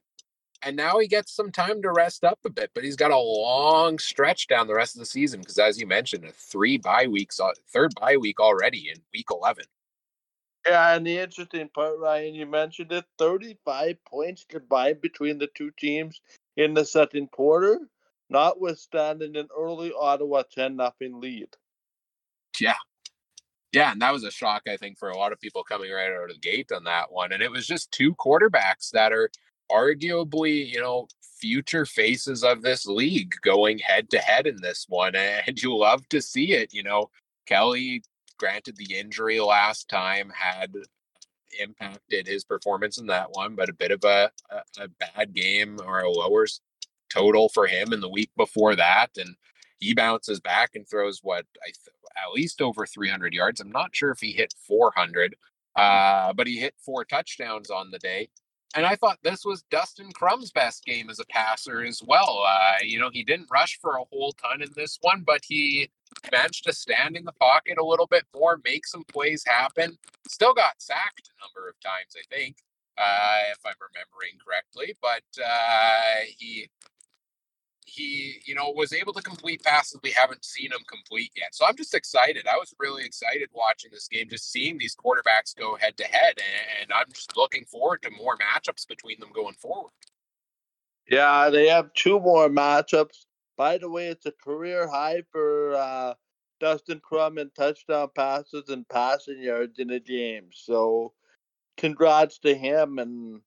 and 0.62 0.76
now 0.76 0.99
he 0.99 1.07
gets 1.07 1.35
some 1.35 1.50
time 1.50 1.83
to 1.83 1.93
rest 1.93 2.25
up 2.25 2.38
a 2.47 2.50
bit, 2.50 2.71
but 2.75 2.85
he's 2.85 2.97
got 2.97 3.11
a 3.11 3.19
long 3.19 3.99
stretch 3.99 4.47
down 4.47 4.67
the 4.67 4.75
rest 4.75 4.97
of 4.97 5.00
the 5.00 5.07
season 5.07 5.41
because, 5.41 5.59
as 5.59 5.79
you 5.79 5.87
mentioned, 5.87 6.25
a 6.25 6.33
three 6.33 6.79
bye 6.79 7.07
weeks, 7.07 7.38
uh, 7.38 7.50
third 7.69 7.93
bye 8.00 8.17
week 8.17 8.41
already 8.41 8.88
in 8.88 9.00
week 9.12 9.26
11. 9.31 9.64
Yeah, 10.66 10.97
and 10.97 11.06
the 11.06 11.18
interesting 11.18 11.68
part, 11.68 11.99
Ryan, 11.99 12.35
you 12.35 12.47
mentioned 12.47 12.90
it 12.92 13.04
35 13.18 14.02
points 14.04 14.47
combined 14.49 15.00
between 15.00 15.38
the 15.38 15.49
two 15.54 15.71
teams 15.78 16.21
in 16.56 16.73
the 16.73 16.85
second 16.85 17.30
quarter, 17.30 17.80
notwithstanding 18.30 19.37
an 19.37 19.49
early 19.56 19.92
Ottawa 19.99 20.42
10 20.50 20.76
nothing 20.76 21.21
lead. 21.21 21.49
Yeah. 22.59 22.76
Yeah, 23.73 23.92
and 23.92 24.00
that 24.00 24.12
was 24.12 24.25
a 24.25 24.30
shock, 24.30 24.62
I 24.68 24.76
think, 24.76 24.99
for 24.99 25.11
a 25.11 25.16
lot 25.16 25.33
of 25.33 25.40
people 25.40 25.64
coming 25.64 25.90
right 25.90 26.12
out 26.12 26.30
of 26.30 26.37
the 26.37 26.38
gate 26.38 26.71
on 26.73 26.85
that 26.85 27.11
one. 27.11 27.33
And 27.33 27.42
it 27.42 27.50
was 27.50 27.66
just 27.66 27.90
two 27.90 28.14
quarterbacks 28.14 28.90
that 28.92 29.12
are 29.12 29.28
arguably, 29.71 30.66
you 30.66 30.80
know, 30.80 31.09
future 31.21 31.85
faces 31.85 32.44
of 32.44 32.62
this 32.62 32.87
league 32.87 33.35
going 33.42 33.78
head 33.78 34.09
to 34.11 34.18
head 34.18 34.47
in 34.47 34.56
this 34.62 34.87
one. 34.88 35.14
And 35.47 35.61
you 35.61 35.76
love 35.76 36.09
to 36.11 36.23
see 36.23 36.52
it. 36.52 36.73
You 36.73 36.85
know, 36.85 37.11
Kelly 37.47 38.02
Granted, 38.38 38.76
the 38.76 38.99
injury 38.99 39.41
last 39.41 39.88
time 39.88 40.33
had 40.35 40.75
impacted 41.61 42.26
his 42.26 42.45
performance 42.45 42.99
in 42.99 43.07
that 43.07 43.29
one, 43.31 43.55
but 43.55 43.69
a 43.69 43.75
bit 43.75 43.91
of 43.91 44.05
a, 44.05 44.31
a, 44.50 44.85
a 44.85 44.88
bad 44.88 45.35
game 45.35 45.79
or 45.85 46.00
a 46.00 46.11
lower 46.11 46.47
total 47.12 47.49
for 47.49 47.67
him 47.67 47.93
in 47.93 48.00
the 48.00 48.09
week 48.09 48.31
before 48.37 48.75
that. 48.76 49.11
And 49.17 49.37
he 49.79 49.95
bounces 49.95 50.41
back 50.41 50.71
and 50.75 50.88
throws 50.88 51.21
what 51.23 51.47
I 51.62 51.67
th- 51.67 51.97
at 52.17 52.33
least 52.33 52.61
over 52.62 52.87
300 52.87 53.33
yards. 53.33 53.61
I'm 53.61 53.71
not 53.71 53.95
sure 53.95 54.11
if 54.11 54.21
he 54.21 54.33
hit 54.33 54.55
400, 54.67 55.37
uh, 55.76 56.33
but 56.33 56.47
he 56.47 56.59
hit 56.59 56.75
four 56.85 57.05
touchdowns 57.05 57.71
on 57.71 57.91
the 57.91 57.99
day. 57.99 58.29
And 58.75 58.87
I 58.87 58.97
thought 58.97 59.19
this 59.23 59.45
was 59.45 59.62
Dustin 59.71 60.12
Crum's 60.12 60.50
best 60.50 60.85
game 60.85 61.11
as 61.11 61.21
a 61.21 61.26
passer 61.26 61.83
as 61.83 62.02
well. 62.07 62.45
Uh, 62.47 62.76
you 62.83 62.99
know, 62.99 63.11
he 63.12 63.25
didn't 63.25 63.49
rush 63.52 63.78
for 63.81 63.97
a 63.97 64.04
whole 64.11 64.33
ton 64.33 64.62
in 64.62 64.71
this 64.76 64.99
one, 65.02 65.23
but 65.26 65.43
he 65.47 65.88
managed 66.33 66.64
to 66.64 66.73
stand 66.73 67.16
in 67.16 67.25
the 67.25 67.33
pocket 67.33 67.78
a 67.78 67.85
little 67.85 68.07
bit 68.07 68.25
more, 68.35 68.61
make 68.64 68.87
some 68.87 69.04
plays 69.04 69.45
happen. 69.47 69.99
Still 70.28 70.54
got 70.54 70.75
sacked 70.78 71.28
a 71.28 71.43
number 71.45 71.69
of 71.69 71.75
times, 71.81 72.16
I 72.16 72.35
think, 72.35 72.57
uh, 72.99 73.38
if 73.52 73.59
I'm 73.64 73.75
remembering 73.81 74.38
correctly. 74.45 74.97
But 75.00 75.43
uh, 75.43 76.26
he 76.38 76.69
he, 77.95 78.41
you 78.45 78.55
know, 78.55 78.71
was 78.71 78.93
able 78.93 79.13
to 79.13 79.23
complete 79.23 79.63
passes 79.63 80.01
we 80.03 80.11
haven't 80.11 80.45
seen 80.45 80.73
him 80.73 80.81
complete 80.89 81.31
yet. 81.37 81.55
So 81.55 81.65
I'm 81.67 81.77
just 81.77 81.95
excited. 81.95 82.47
I 82.47 82.57
was 82.57 82.75
really 82.79 83.05
excited 83.05 83.49
watching 83.53 83.91
this 83.93 84.09
game, 84.09 84.29
just 84.29 84.51
seeing 84.51 84.79
these 84.79 84.97
quarterbacks 84.97 85.57
go 85.57 85.77
head 85.77 85.97
to 85.99 86.05
head, 86.05 86.39
and 86.81 86.93
I'm 86.93 87.11
just 87.13 87.37
looking 87.37 87.65
forward 87.65 88.03
to 88.03 88.11
more 88.11 88.37
matchups 88.37 88.87
between 88.89 89.21
them 89.21 89.31
going 89.35 89.55
forward. 89.55 89.93
Yeah, 91.09 91.51
they 91.51 91.69
have 91.69 91.93
two 91.95 92.19
more 92.19 92.49
matchups. 92.49 93.27
By 93.57 93.79
the 93.79 93.89
way, 93.89 94.09
it's 94.09 94.27
a 94.27 94.33
career 94.33 94.89
high 94.89 95.23
for 95.31 95.75
uh, 95.75 96.15
Dustin 96.61 97.01
Crum 97.01 97.39
in 97.39 97.51
touchdown 97.51 98.09
passes 98.17 98.69
and 98.69 98.89
passing 98.89 99.41
yards 99.43 99.79
in 99.79 99.91
a 99.91 100.01
game. 100.01 100.49
So, 100.53 101.13
congrats 101.77 102.39
to 102.41 102.55
him. 102.55 102.99
And 102.99 103.43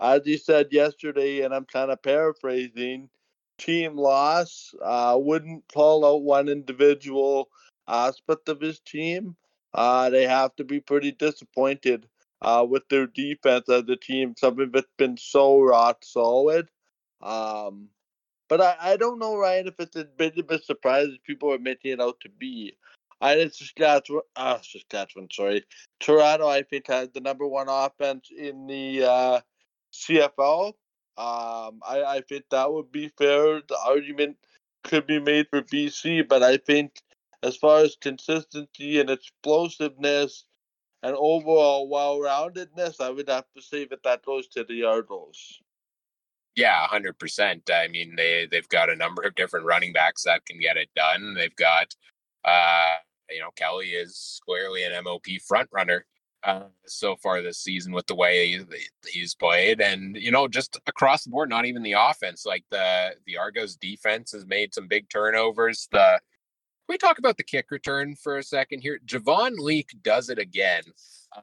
as 0.00 0.22
he 0.24 0.36
said 0.36 0.68
yesterday, 0.70 1.40
and 1.40 1.54
I'm 1.54 1.64
kind 1.64 1.90
of 1.90 2.02
paraphrasing, 2.02 3.08
team 3.58 3.96
loss. 3.96 4.74
Uh, 4.82 5.16
wouldn't 5.20 5.64
call 5.72 6.04
out 6.04 6.22
one 6.22 6.48
individual 6.48 7.50
aspect 7.86 8.48
of 8.48 8.60
his 8.60 8.80
team. 8.80 9.36
Uh, 9.74 10.10
they 10.10 10.26
have 10.26 10.54
to 10.56 10.64
be 10.64 10.80
pretty 10.80 11.12
disappointed 11.12 12.06
uh, 12.42 12.64
with 12.68 12.88
their 12.88 13.06
defense 13.06 13.68
as 13.68 13.84
a 13.88 13.96
team. 13.96 14.34
Some 14.38 14.58
of 14.60 14.74
it's 14.74 14.88
been 14.96 15.16
so 15.16 15.60
rock 15.60 15.98
solid. 16.02 16.68
Um, 17.20 17.88
but 18.48 18.60
I, 18.60 18.76
I 18.80 18.96
don't 18.96 19.18
know, 19.18 19.36
Ryan, 19.36 19.68
if 19.68 19.74
it's 19.78 19.96
a 19.96 20.04
bit 20.04 20.38
of 20.38 20.50
a 20.50 20.62
surprise 20.62 21.08
as 21.08 21.18
people 21.26 21.52
are 21.52 21.58
making 21.58 21.92
it 21.92 22.00
out 22.00 22.18
to 22.20 22.28
be. 22.30 22.76
I 23.20 23.34
think 23.34 23.52
Saskatchewan, 23.52 24.22
uh, 24.36 24.58
Saskatchewan, 24.62 25.28
sorry, 25.32 25.64
Toronto, 25.98 26.46
I 26.46 26.62
think 26.62 26.86
has 26.86 27.08
the 27.12 27.20
number 27.20 27.46
one 27.46 27.66
offense 27.68 28.30
in 28.36 28.66
the 28.68 29.04
uh, 29.04 29.40
CFL. 29.92 30.74
Um, 31.18 31.80
I, 31.86 32.04
I 32.06 32.22
think 32.28 32.44
that 32.50 32.72
would 32.72 32.92
be 32.92 33.10
fair. 33.18 33.60
The 33.68 33.76
argument 33.84 34.36
could 34.84 35.04
be 35.04 35.18
made 35.18 35.48
for 35.50 35.62
BC, 35.62 36.28
but 36.28 36.44
I 36.44 36.58
think 36.58 37.02
as 37.42 37.56
far 37.56 37.80
as 37.80 37.96
consistency 38.00 39.00
and 39.00 39.10
explosiveness 39.10 40.44
and 41.02 41.16
overall 41.16 41.88
well-roundedness, 41.88 43.00
I 43.00 43.10
would 43.10 43.28
have 43.28 43.46
to 43.56 43.62
say 43.62 43.84
that 43.86 44.04
that 44.04 44.24
goes 44.24 44.46
to 44.48 44.62
the 44.62 44.84
Argos. 44.84 45.60
Yeah, 46.54 46.86
hundred 46.86 47.18
percent. 47.18 47.68
I 47.72 47.88
mean, 47.88 48.14
they 48.16 48.48
they've 48.50 48.68
got 48.68 48.90
a 48.90 48.96
number 48.96 49.22
of 49.22 49.34
different 49.34 49.66
running 49.66 49.92
backs 49.92 50.24
that 50.24 50.46
can 50.46 50.58
get 50.58 50.76
it 50.76 50.88
done. 50.96 51.34
They've 51.34 51.54
got, 51.54 51.94
uh, 52.44 52.94
you 53.30 53.40
know, 53.40 53.50
Kelly 53.54 53.90
is 53.90 54.16
squarely 54.16 54.84
an 54.84 54.92
MOP 55.04 55.26
front 55.46 55.68
runner 55.72 56.04
uh, 56.44 56.64
so 56.86 57.16
far 57.16 57.42
this 57.42 57.58
season 57.58 57.92
with 57.92 58.06
the 58.06 58.14
way 58.14 58.64
he's 59.06 59.34
played, 59.34 59.80
and 59.80 60.16
you 60.16 60.30
know, 60.30 60.46
just 60.46 60.78
across 60.86 61.24
the 61.24 61.30
board, 61.30 61.48
not 61.48 61.66
even 61.66 61.82
the 61.82 61.94
offense. 61.98 62.46
Like 62.46 62.64
the 62.70 63.14
the 63.26 63.36
Argos 63.36 63.76
defense 63.76 64.32
has 64.32 64.46
made 64.46 64.72
some 64.72 64.86
big 64.86 65.08
turnovers. 65.08 65.88
The 65.90 66.20
we 66.88 66.96
talk 66.96 67.18
about 67.18 67.36
the 67.36 67.42
kick 67.42 67.70
return 67.70 68.14
for 68.14 68.38
a 68.38 68.42
second 68.42 68.80
here. 68.80 69.00
Javon 69.04 69.58
Leake 69.58 69.94
does 70.02 70.30
it 70.30 70.38
again. 70.38 70.82
Uh, 71.36 71.40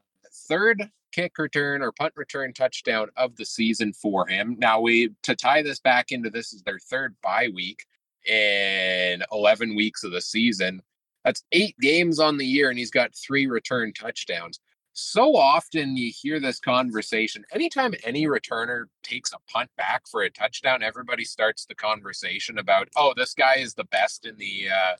third 0.48 0.90
kick 1.12 1.38
return 1.38 1.82
or 1.82 1.92
punt 1.92 2.12
return 2.16 2.52
touchdown 2.52 3.08
of 3.16 3.36
the 3.36 3.44
season 3.44 3.92
for 3.92 4.26
him. 4.26 4.56
Now 4.58 4.80
we 4.80 5.10
to 5.22 5.36
tie 5.36 5.62
this 5.62 5.78
back 5.78 6.10
into 6.10 6.30
this 6.30 6.52
is 6.52 6.62
their 6.62 6.78
third 6.78 7.14
bye 7.22 7.48
week 7.54 7.84
in 8.26 9.22
11 9.30 9.76
weeks 9.76 10.04
of 10.04 10.12
the 10.12 10.20
season. 10.20 10.82
That's 11.24 11.42
eight 11.52 11.76
games 11.80 12.20
on 12.20 12.38
the 12.38 12.46
year, 12.46 12.70
and 12.70 12.78
he's 12.78 12.90
got 12.90 13.14
three 13.14 13.46
return 13.46 13.92
touchdowns 13.92 14.60
so 14.98 15.36
often 15.36 15.94
you 15.94 16.10
hear 16.10 16.40
this 16.40 16.58
conversation. 16.58 17.44
Anytime 17.52 17.92
any 18.02 18.24
returner 18.24 18.84
takes 19.02 19.30
a 19.34 19.52
punt 19.52 19.68
back 19.76 20.08
for 20.10 20.22
a 20.22 20.30
touchdown, 20.30 20.82
everybody 20.82 21.22
starts 21.22 21.66
the 21.66 21.74
conversation 21.74 22.56
about, 22.56 22.88
oh, 22.96 23.12
this 23.14 23.34
guy 23.34 23.56
is 23.56 23.74
the 23.74 23.84
best 23.84 24.24
in 24.24 24.38
the 24.38 24.68
uh, 24.70 24.96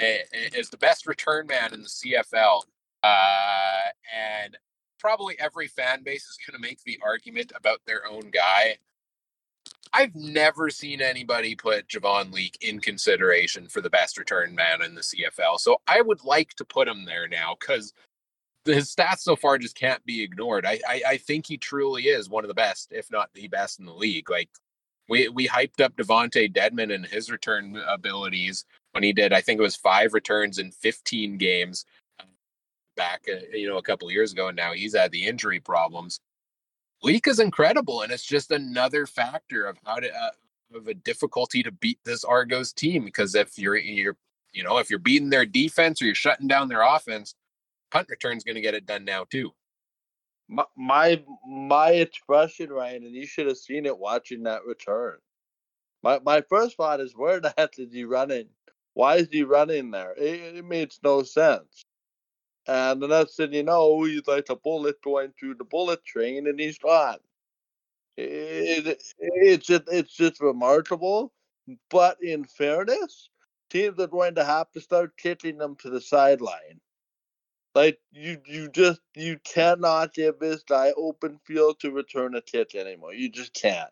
is 0.00 0.68
the 0.68 0.76
best 0.76 1.06
return 1.06 1.46
man 1.46 1.72
in 1.72 1.82
the 1.82 1.88
CFL. 1.88 2.62
Uh, 3.04 3.90
and 4.12 4.58
probably 4.98 5.38
every 5.38 5.68
fan 5.68 6.02
base 6.02 6.24
is 6.24 6.38
going 6.44 6.60
to 6.60 6.68
make 6.68 6.82
the 6.82 6.98
argument 7.04 7.52
about 7.54 7.78
their 7.86 8.04
own 8.04 8.32
guy. 8.32 8.76
I've 9.92 10.16
never 10.16 10.70
seen 10.70 11.00
anybody 11.00 11.54
put 11.54 11.86
Javon 11.86 12.32
Leake 12.32 12.58
in 12.62 12.80
consideration 12.80 13.68
for 13.68 13.80
the 13.80 13.90
best 13.90 14.18
return 14.18 14.56
man 14.56 14.82
in 14.82 14.96
the 14.96 15.02
CFL. 15.02 15.60
So 15.60 15.76
I 15.86 16.00
would 16.00 16.24
like 16.24 16.54
to 16.54 16.64
put 16.64 16.88
him 16.88 17.04
there 17.04 17.28
now 17.28 17.56
because 17.60 17.92
his 18.66 18.94
stats 18.94 19.20
so 19.20 19.36
far 19.36 19.58
just 19.58 19.76
can't 19.76 20.04
be 20.04 20.22
ignored. 20.22 20.66
I, 20.66 20.80
I, 20.88 21.02
I 21.08 21.16
think 21.16 21.46
he 21.46 21.56
truly 21.56 22.04
is 22.04 22.28
one 22.28 22.44
of 22.44 22.48
the 22.48 22.54
best, 22.54 22.92
if 22.92 23.10
not 23.10 23.30
the 23.34 23.48
best 23.48 23.78
in 23.78 23.86
the 23.86 23.94
league. 23.94 24.30
Like 24.30 24.50
we 25.08 25.28
we 25.28 25.48
hyped 25.48 25.80
up 25.80 25.96
DeVonte 25.96 26.52
Dedmon 26.52 26.94
and 26.94 27.06
his 27.06 27.30
return 27.30 27.80
abilities 27.88 28.64
when 28.92 29.02
he 29.02 29.12
did. 29.12 29.32
I 29.32 29.40
think 29.40 29.58
it 29.58 29.62
was 29.62 29.76
five 29.76 30.14
returns 30.14 30.58
in 30.58 30.70
15 30.70 31.38
games 31.38 31.84
uh, 32.20 32.24
back, 32.96 33.22
uh, 33.28 33.46
you 33.52 33.68
know, 33.68 33.78
a 33.78 33.82
couple 33.82 34.10
years 34.10 34.32
ago, 34.32 34.48
and 34.48 34.56
now 34.56 34.72
he's 34.72 34.96
had 34.96 35.12
the 35.12 35.26
injury 35.26 35.60
problems. 35.60 36.20
Leake 37.02 37.28
is 37.28 37.40
incredible, 37.40 38.02
and 38.02 38.10
it's 38.10 38.24
just 38.24 38.50
another 38.50 39.06
factor 39.06 39.66
of 39.66 39.78
how 39.84 39.96
to 39.96 40.08
uh, 40.08 40.30
of 40.74 40.88
a 40.88 40.94
difficulty 40.94 41.62
to 41.62 41.70
beat 41.70 41.98
this 42.04 42.24
Argos 42.24 42.72
team. 42.72 43.04
Because 43.04 43.34
if 43.34 43.58
you're 43.58 43.76
you're 43.76 44.16
you 44.52 44.64
know 44.64 44.78
if 44.78 44.90
you're 44.90 44.98
beating 44.98 45.30
their 45.30 45.46
defense 45.46 46.00
or 46.00 46.06
you're 46.06 46.14
shutting 46.14 46.48
down 46.48 46.68
their 46.68 46.82
offense, 46.82 47.34
punt 47.90 48.08
return's 48.10 48.44
going 48.44 48.56
to 48.56 48.60
get 48.60 48.74
it 48.74 48.86
done 48.86 49.04
now 49.04 49.24
too. 49.24 49.52
My, 50.48 50.64
my 50.76 51.22
my 51.46 51.90
expression, 51.90 52.70
Ryan, 52.70 53.04
and 53.04 53.14
you 53.14 53.26
should 53.26 53.46
have 53.46 53.56
seen 53.56 53.86
it 53.86 53.98
watching 53.98 54.44
that 54.44 54.64
return. 54.64 55.18
My 56.02 56.20
my 56.24 56.42
first 56.48 56.76
thought 56.76 57.00
is, 57.00 57.14
where 57.16 57.40
the 57.40 57.52
heck 57.58 57.78
is 57.78 57.92
he 57.92 58.04
running? 58.04 58.48
Why 58.94 59.16
is 59.16 59.28
he 59.30 59.42
running 59.42 59.90
there? 59.90 60.14
It, 60.16 60.56
it 60.56 60.64
makes 60.64 61.00
no 61.02 61.22
sense. 61.22 61.84
And 62.68 63.00
the 63.00 63.08
next 63.08 63.36
thing 63.36 63.52
you 63.52 63.62
know, 63.62 64.02
he's 64.04 64.26
like 64.26 64.48
a 64.48 64.56
bullet 64.56 64.96
going 65.02 65.32
through 65.38 65.54
the 65.54 65.64
bullet 65.64 66.04
train, 66.04 66.46
and 66.46 66.58
he's 66.58 66.78
gone. 66.78 67.18
It, 68.16 68.86
it, 68.86 69.02
it's 69.18 69.66
just 69.66 69.84
it's 69.88 70.14
just 70.14 70.40
remarkable. 70.40 71.32
But 71.90 72.18
in 72.22 72.44
fairness, 72.44 73.30
teams 73.70 73.98
are 73.98 74.06
going 74.06 74.36
to 74.36 74.44
have 74.44 74.70
to 74.72 74.80
start 74.80 75.16
kicking 75.16 75.58
them 75.58 75.76
to 75.80 75.90
the 75.90 76.00
sideline. 76.00 76.80
Like 77.76 77.98
you, 78.10 78.38
you 78.46 78.70
just 78.70 79.02
you 79.14 79.38
cannot 79.44 80.14
give 80.14 80.38
this 80.38 80.62
guy 80.62 80.92
open 80.96 81.38
field 81.44 81.78
to 81.80 81.90
return 81.90 82.34
a 82.34 82.40
kick 82.40 82.74
anymore. 82.74 83.12
You 83.12 83.28
just 83.28 83.52
can't. 83.52 83.90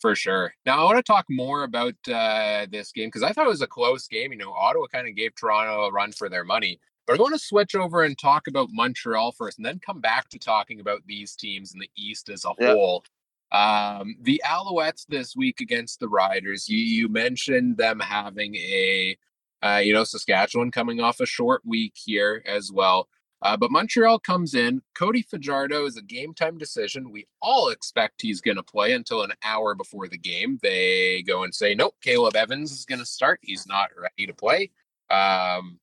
For 0.00 0.14
sure. 0.14 0.54
Now 0.64 0.80
I 0.80 0.84
want 0.84 0.96
to 0.96 1.02
talk 1.02 1.26
more 1.28 1.64
about 1.64 1.96
uh, 2.10 2.64
this 2.72 2.90
game 2.92 3.08
because 3.08 3.22
I 3.22 3.32
thought 3.32 3.44
it 3.44 3.50
was 3.50 3.60
a 3.60 3.66
close 3.66 4.08
game. 4.08 4.32
You 4.32 4.38
know, 4.38 4.54
Ottawa 4.54 4.86
kind 4.86 5.06
of 5.06 5.14
gave 5.14 5.34
Toronto 5.34 5.84
a 5.84 5.92
run 5.92 6.12
for 6.12 6.30
their 6.30 6.44
money. 6.44 6.80
But 7.06 7.18
I 7.18 7.22
want 7.22 7.34
to 7.34 7.38
switch 7.38 7.74
over 7.74 8.04
and 8.04 8.16
talk 8.16 8.48
about 8.48 8.70
Montreal 8.72 9.32
first, 9.32 9.58
and 9.58 9.66
then 9.66 9.80
come 9.84 10.00
back 10.00 10.30
to 10.30 10.38
talking 10.38 10.80
about 10.80 11.02
these 11.06 11.36
teams 11.36 11.74
in 11.74 11.80
the 11.80 11.90
East 11.94 12.30
as 12.30 12.46
a 12.46 12.54
yeah. 12.58 12.72
whole. 12.72 13.04
Um, 13.52 14.16
the 14.22 14.42
Alouettes 14.46 15.04
this 15.08 15.36
week 15.36 15.60
against 15.60 16.00
the 16.00 16.08
Riders. 16.08 16.70
You, 16.70 16.78
you 16.78 17.08
mentioned 17.10 17.76
them 17.76 18.00
having 18.00 18.54
a 18.56 19.18
uh, 19.62 19.80
you 19.82 19.92
know, 19.92 20.04
Saskatchewan 20.04 20.70
coming 20.70 21.00
off 21.00 21.20
a 21.20 21.26
short 21.26 21.62
week 21.64 21.94
here 21.96 22.42
as 22.46 22.70
well. 22.72 23.08
Uh, 23.40 23.56
but 23.56 23.70
Montreal 23.70 24.18
comes 24.18 24.54
in. 24.54 24.82
Cody 24.96 25.22
Fajardo 25.22 25.86
is 25.86 25.96
a 25.96 26.02
game 26.02 26.34
time 26.34 26.58
decision. 26.58 27.12
We 27.12 27.26
all 27.40 27.68
expect 27.68 28.22
he's 28.22 28.40
going 28.40 28.56
to 28.56 28.62
play 28.62 28.92
until 28.92 29.22
an 29.22 29.32
hour 29.44 29.74
before 29.74 30.08
the 30.08 30.18
game. 30.18 30.58
They 30.60 31.22
go 31.22 31.44
and 31.44 31.54
say, 31.54 31.74
nope, 31.74 31.94
Caleb 32.02 32.34
Evans 32.34 32.72
is 32.72 32.84
going 32.84 32.98
to 32.98 33.06
start. 33.06 33.38
He's 33.42 33.66
not 33.66 33.90
ready 33.96 34.26
to 34.26 34.34
play. 34.34 34.70
Um, 35.10 35.78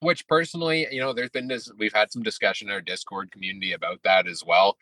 which 0.00 0.28
personally, 0.28 0.86
you 0.90 1.00
know, 1.00 1.12
there's 1.12 1.30
been 1.30 1.48
this, 1.48 1.72
we've 1.78 1.94
had 1.94 2.12
some 2.12 2.22
discussion 2.22 2.68
in 2.68 2.74
our 2.74 2.80
Discord 2.80 3.32
community 3.32 3.72
about 3.72 4.00
that 4.04 4.28
as 4.28 4.44
well. 4.44 4.76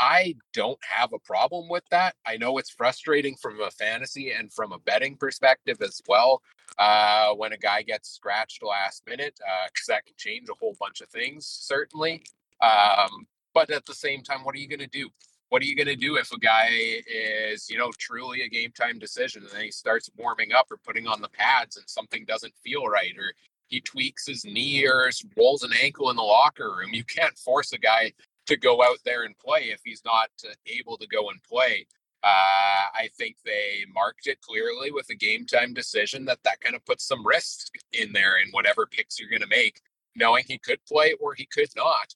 I 0.00 0.36
don't 0.52 0.78
have 0.82 1.12
a 1.12 1.18
problem 1.18 1.68
with 1.68 1.84
that. 1.90 2.14
I 2.26 2.36
know 2.36 2.58
it's 2.58 2.70
frustrating 2.70 3.36
from 3.36 3.60
a 3.60 3.70
fantasy 3.70 4.30
and 4.30 4.52
from 4.52 4.72
a 4.72 4.78
betting 4.78 5.16
perspective 5.16 5.78
as 5.82 6.00
well. 6.06 6.42
Uh, 6.78 7.32
when 7.34 7.52
a 7.52 7.58
guy 7.58 7.82
gets 7.82 8.10
scratched 8.10 8.62
last 8.62 9.02
minute, 9.06 9.34
because 9.36 9.88
uh, 9.88 9.94
that 9.94 10.06
can 10.06 10.14
change 10.16 10.48
a 10.48 10.54
whole 10.60 10.76
bunch 10.78 11.00
of 11.00 11.08
things, 11.08 11.46
certainly. 11.46 12.22
Um, 12.60 13.26
but 13.54 13.70
at 13.70 13.86
the 13.86 13.94
same 13.94 14.22
time, 14.22 14.44
what 14.44 14.54
are 14.54 14.58
you 14.58 14.68
going 14.68 14.78
to 14.78 14.86
do? 14.86 15.08
What 15.48 15.62
are 15.62 15.64
you 15.64 15.74
going 15.74 15.88
to 15.88 15.96
do 15.96 16.16
if 16.16 16.30
a 16.30 16.38
guy 16.38 16.68
is, 17.06 17.70
you 17.70 17.78
know, 17.78 17.90
truly 17.98 18.42
a 18.42 18.48
game 18.48 18.70
time 18.70 18.98
decision 18.98 19.42
and 19.42 19.50
then 19.50 19.62
he 19.62 19.70
starts 19.70 20.10
warming 20.16 20.52
up 20.52 20.66
or 20.70 20.76
putting 20.76 21.06
on 21.06 21.22
the 21.22 21.30
pads 21.30 21.78
and 21.78 21.88
something 21.88 22.24
doesn't 22.26 22.52
feel 22.62 22.84
right 22.86 23.14
or 23.16 23.32
he 23.68 23.80
tweaks 23.80 24.26
his 24.26 24.44
knee 24.44 24.86
or 24.86 25.10
rolls 25.36 25.62
an 25.62 25.72
ankle 25.82 26.10
in 26.10 26.16
the 26.16 26.22
locker 26.22 26.76
room? 26.76 26.90
You 26.92 27.04
can't 27.04 27.36
force 27.38 27.72
a 27.72 27.78
guy 27.78 28.12
to 28.48 28.56
go 28.56 28.82
out 28.82 28.98
there 29.04 29.24
and 29.24 29.38
play 29.38 29.70
if 29.70 29.80
he's 29.84 30.02
not 30.04 30.30
uh, 30.44 30.52
able 30.66 30.96
to 30.96 31.06
go 31.06 31.28
and 31.30 31.42
play. 31.42 31.86
Uh, 32.24 32.88
I 32.94 33.08
think 33.16 33.36
they 33.44 33.84
marked 33.94 34.26
it 34.26 34.40
clearly 34.40 34.90
with 34.90 35.08
a 35.10 35.14
game 35.14 35.46
time 35.46 35.72
decision 35.72 36.24
that 36.24 36.40
that 36.44 36.60
kind 36.60 36.74
of 36.74 36.84
puts 36.84 37.06
some 37.06 37.24
risk 37.24 37.68
in 37.92 38.12
there 38.12 38.38
in 38.38 38.50
whatever 38.50 38.86
picks 38.86 39.20
you're 39.20 39.30
going 39.30 39.42
to 39.42 39.46
make, 39.46 39.80
knowing 40.16 40.44
he 40.46 40.58
could 40.58 40.84
play 40.86 41.14
or 41.20 41.34
he 41.34 41.46
could 41.46 41.68
not. 41.76 42.14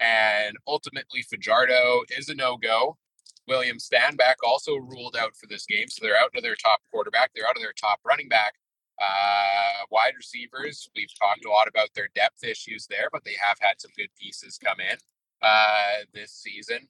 And 0.00 0.56
ultimately, 0.66 1.22
Fajardo 1.22 2.02
is 2.16 2.28
a 2.28 2.34
no 2.34 2.56
go. 2.56 2.96
William 3.46 3.76
Stanback 3.78 4.36
also 4.46 4.76
ruled 4.76 5.16
out 5.16 5.36
for 5.36 5.46
this 5.48 5.66
game. 5.66 5.88
So 5.88 6.00
they're 6.02 6.16
out 6.16 6.30
of 6.34 6.42
their 6.42 6.56
top 6.56 6.80
quarterback, 6.90 7.32
they're 7.34 7.46
out 7.46 7.56
of 7.56 7.62
their 7.62 7.74
top 7.74 8.00
running 8.04 8.28
back. 8.28 8.54
Uh, 9.00 9.84
wide 9.90 10.12
receivers, 10.16 10.88
we've 10.94 11.12
talked 11.18 11.44
a 11.44 11.50
lot 11.50 11.66
about 11.66 11.88
their 11.94 12.08
depth 12.14 12.44
issues 12.44 12.86
there, 12.86 13.08
but 13.10 13.24
they 13.24 13.34
have 13.42 13.56
had 13.60 13.80
some 13.80 13.90
good 13.96 14.10
pieces 14.18 14.58
come 14.62 14.78
in 14.78 14.96
uh, 15.42 16.04
this 16.14 16.32
season. 16.32 16.88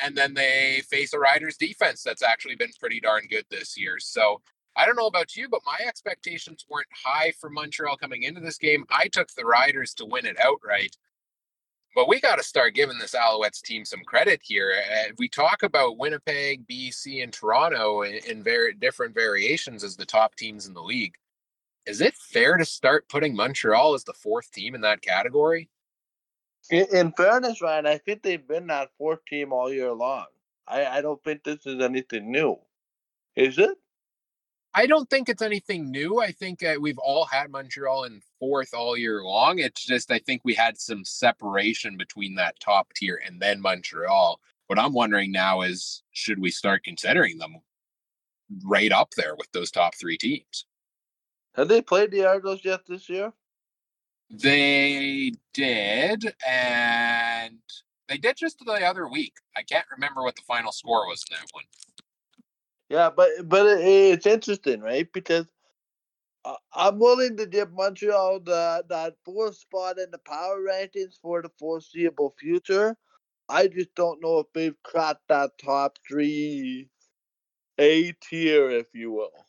And 0.00 0.16
then 0.16 0.34
they 0.34 0.82
face 0.88 1.12
a 1.12 1.18
Riders 1.18 1.56
defense 1.56 2.02
that's 2.02 2.22
actually 2.22 2.54
been 2.54 2.70
pretty 2.78 3.00
darn 3.00 3.26
good 3.28 3.44
this 3.50 3.76
year. 3.76 3.98
So 3.98 4.40
I 4.76 4.86
don't 4.86 4.96
know 4.96 5.06
about 5.06 5.34
you, 5.34 5.48
but 5.48 5.62
my 5.66 5.78
expectations 5.84 6.64
weren't 6.68 6.86
high 7.04 7.32
for 7.40 7.50
Montreal 7.50 7.96
coming 7.96 8.22
into 8.22 8.40
this 8.40 8.58
game. 8.58 8.84
I 8.90 9.08
took 9.08 9.28
the 9.32 9.44
Riders 9.44 9.94
to 9.94 10.06
win 10.06 10.24
it 10.24 10.36
outright. 10.40 10.96
But 11.96 12.08
we 12.08 12.20
got 12.20 12.36
to 12.36 12.44
start 12.44 12.74
giving 12.74 12.98
this 12.98 13.14
Alouettes 13.14 13.60
team 13.60 13.84
some 13.84 14.04
credit 14.04 14.40
here. 14.44 14.72
Uh, 14.88 15.12
we 15.18 15.28
talk 15.28 15.64
about 15.64 15.98
Winnipeg, 15.98 16.64
BC, 16.68 17.24
and 17.24 17.32
Toronto 17.32 18.02
in, 18.02 18.20
in 18.28 18.42
very 18.44 18.74
different 18.74 19.14
variations 19.14 19.82
as 19.82 19.96
the 19.96 20.06
top 20.06 20.36
teams 20.36 20.68
in 20.68 20.74
the 20.74 20.82
league. 20.82 21.14
Is 21.86 22.00
it 22.00 22.14
fair 22.14 22.56
to 22.56 22.64
start 22.64 23.08
putting 23.08 23.34
Montreal 23.34 23.94
as 23.94 24.04
the 24.04 24.12
fourth 24.12 24.52
team 24.52 24.76
in 24.76 24.82
that 24.82 25.00
category? 25.00 25.70
In, 26.70 26.86
in 26.92 27.12
fairness, 27.12 27.62
Ryan, 27.62 27.86
I 27.86 27.98
think 27.98 28.22
they've 28.22 28.46
been 28.46 28.66
that 28.68 28.90
fourth 28.98 29.24
team 29.26 29.52
all 29.52 29.72
year 29.72 29.92
long. 29.92 30.26
I, 30.66 30.84
I 30.86 31.00
don't 31.00 31.22
think 31.24 31.44
this 31.44 31.66
is 31.66 31.80
anything 31.80 32.30
new. 32.30 32.58
Is 33.36 33.58
it? 33.58 33.78
I 34.74 34.86
don't 34.86 35.08
think 35.08 35.28
it's 35.28 35.42
anything 35.42 35.90
new. 35.90 36.20
I 36.20 36.30
think 36.30 36.62
uh, 36.62 36.74
we've 36.80 36.98
all 36.98 37.24
had 37.24 37.50
Montreal 37.50 38.04
in 38.04 38.20
fourth 38.38 38.74
all 38.74 38.96
year 38.96 39.22
long. 39.22 39.58
It's 39.58 39.84
just 39.84 40.12
I 40.12 40.18
think 40.18 40.42
we 40.44 40.54
had 40.54 40.78
some 40.78 41.04
separation 41.04 41.96
between 41.96 42.34
that 42.34 42.60
top 42.60 42.92
tier 42.94 43.20
and 43.26 43.40
then 43.40 43.60
Montreal. 43.60 44.38
What 44.66 44.78
I'm 44.78 44.92
wondering 44.92 45.32
now 45.32 45.62
is 45.62 46.02
should 46.12 46.38
we 46.38 46.50
start 46.50 46.84
considering 46.84 47.38
them 47.38 47.56
right 48.62 48.92
up 48.92 49.12
there 49.16 49.34
with 49.36 49.50
those 49.52 49.70
top 49.70 49.94
three 49.98 50.18
teams? 50.18 50.66
Have 51.54 51.68
they 51.68 51.80
played 51.80 52.10
the 52.10 52.26
Argos 52.26 52.64
yet 52.64 52.86
this 52.86 53.08
year? 53.08 53.32
They 54.30 55.32
did, 55.54 56.34
and 56.46 57.58
they 58.08 58.18
did 58.18 58.36
just 58.36 58.58
the 58.64 58.72
other 58.72 59.08
week. 59.08 59.34
I 59.56 59.62
can't 59.62 59.86
remember 59.90 60.22
what 60.22 60.36
the 60.36 60.42
final 60.46 60.72
score 60.72 61.06
was 61.06 61.24
in 61.30 61.36
that 61.36 61.48
one. 61.52 61.64
Yeah, 62.90 63.10
but 63.10 63.30
but 63.44 63.66
it's 63.80 64.26
interesting, 64.26 64.80
right? 64.80 65.08
Because 65.12 65.46
I'm 66.74 66.98
willing 66.98 67.36
to 67.38 67.46
give 67.46 67.72
Montreal 67.72 68.40
the 68.40 68.84
that 68.88 69.14
fourth 69.24 69.56
spot 69.56 69.98
in 69.98 70.10
the 70.10 70.18
power 70.18 70.60
rankings 70.60 71.18
for 71.20 71.42
the 71.42 71.50
foreseeable 71.58 72.34
future. 72.38 72.96
I 73.48 73.68
just 73.68 73.94
don't 73.94 74.22
know 74.22 74.40
if 74.40 74.46
they've 74.54 74.82
cracked 74.82 75.28
that 75.28 75.52
top 75.58 75.98
three 76.06 76.88
A 77.78 78.12
tier, 78.22 78.70
if 78.70 78.86
you 78.94 79.12
will. 79.12 79.47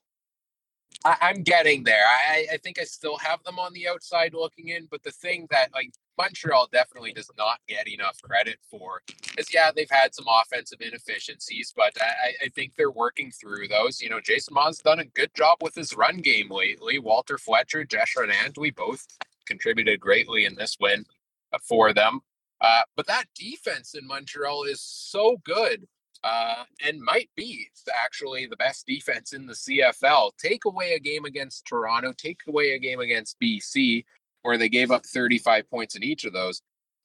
I, 1.05 1.29
am 1.29 1.43
getting 1.43 1.83
there. 1.83 2.03
I, 2.05 2.47
I 2.53 2.57
think 2.57 2.79
I 2.79 2.83
still 2.83 3.17
have 3.17 3.41
them 3.43 3.57
on 3.57 3.73
the 3.73 3.87
outside 3.87 4.33
looking 4.33 4.69
in, 4.69 4.87
but 4.91 5.03
the 5.03 5.11
thing 5.11 5.47
that 5.49 5.69
like 5.73 5.93
Montreal 6.17 6.67
definitely 6.71 7.13
does 7.13 7.31
not 7.37 7.59
get 7.67 7.87
enough 7.87 8.21
credit 8.21 8.57
for 8.69 9.01
is 9.37 9.53
yeah, 9.53 9.71
they've 9.73 9.89
had 9.89 10.13
some 10.13 10.25
offensive 10.27 10.81
inefficiencies, 10.81 11.73
but 11.75 11.93
I, 12.01 12.45
I 12.45 12.49
think 12.49 12.75
they're 12.75 12.91
working 12.91 13.31
through 13.31 13.69
those. 13.69 14.01
You 14.01 14.09
know, 14.09 14.19
Jason 14.19 14.53
Maas 14.53 14.79
done 14.79 14.99
a 14.99 15.05
good 15.05 15.33
job 15.35 15.59
with 15.61 15.75
his 15.75 15.95
run 15.95 16.17
game 16.17 16.51
lately. 16.51 16.99
Walter 16.99 17.37
Fletcher, 17.37 17.85
Jesh 17.85 18.15
we 18.57 18.71
both 18.71 19.07
contributed 19.45 19.99
greatly 19.99 20.45
in 20.45 20.55
this 20.55 20.77
win 20.79 21.05
uh, 21.53 21.57
for 21.63 21.93
them. 21.93 22.19
Uh, 22.61 22.81
but 22.97 23.07
that 23.07 23.25
defense 23.35 23.95
in 23.95 24.05
Montreal 24.05 24.63
is 24.63 24.81
so 24.81 25.37
good 25.45 25.87
uh, 26.23 26.63
and 26.85 27.01
might 27.01 27.29
be 27.35 27.67
actually 28.03 28.45
the 28.45 28.57
best 28.57 28.85
defense 28.85 29.33
in 29.33 29.45
the 29.45 29.53
CFL. 29.53 30.31
Take 30.37 30.65
away 30.65 30.93
a 30.93 30.99
game 30.99 31.25
against 31.25 31.65
Toronto, 31.65 32.13
take 32.17 32.41
away 32.47 32.71
a 32.71 32.79
game 32.79 32.99
against 32.99 33.39
BC, 33.39 34.03
where 34.41 34.57
they 34.57 34.69
gave 34.69 34.91
up 34.91 35.05
35 35.05 35.69
points 35.69 35.95
in 35.95 36.03
each 36.03 36.25
of 36.25 36.33
those. 36.33 36.61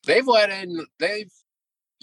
They've 0.07 0.27
let 0.27 0.51
in, 0.51 0.85
they've 0.99 1.33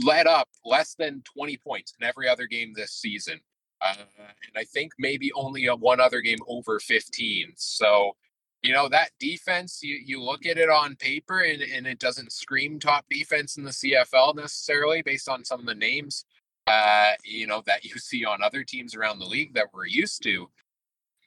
let 0.04 0.28
up 0.28 0.48
less 0.66 0.96
than 0.96 1.24
20 1.36 1.58
points 1.58 1.94
in 2.00 2.08
every 2.08 2.28
other 2.28 2.48
game 2.48 2.74
this 2.76 2.94
season. 2.94 3.40
Uh, 3.82 3.96
and 4.20 4.58
I 4.58 4.64
think 4.64 4.94
maybe 5.00 5.32
only 5.34 5.66
a 5.66 5.76
one 5.76 6.00
other 6.00 6.22
game 6.22 6.40
over 6.48 6.80
15. 6.80 7.54
So, 7.56 8.12
you 8.62 8.74
know, 8.74 8.88
that 8.90 9.10
defense, 9.20 9.82
you, 9.82 10.00
you 10.06 10.22
look 10.22 10.46
at 10.46 10.58
it 10.58 10.70
on 10.70 10.96
paper 10.96 11.40
and, 11.40 11.62
and 11.62 11.88
it 11.88 12.00
doesn't 12.00 12.32
scream 12.32 12.80
top 12.80 13.06
defense 13.10 13.58
in 13.58 13.64
the 13.64 13.72
CFL 13.72 14.36
necessarily 14.36 15.02
based 15.02 15.28
on 15.28 15.44
some 15.44 15.60
of 15.60 15.66
the 15.66 15.76
names 15.76 16.26
uh, 16.72 17.12
you 17.24 17.48
know, 17.48 17.62
that 17.66 17.84
you 17.84 17.92
see 17.98 18.26
on 18.26 18.42
other 18.42 18.64
teams 18.64 18.96
around 18.96 19.20
the 19.20 19.26
league 19.26 19.54
that 19.54 19.68
we're 19.74 19.88
used 19.88 20.24
to. 20.24 20.50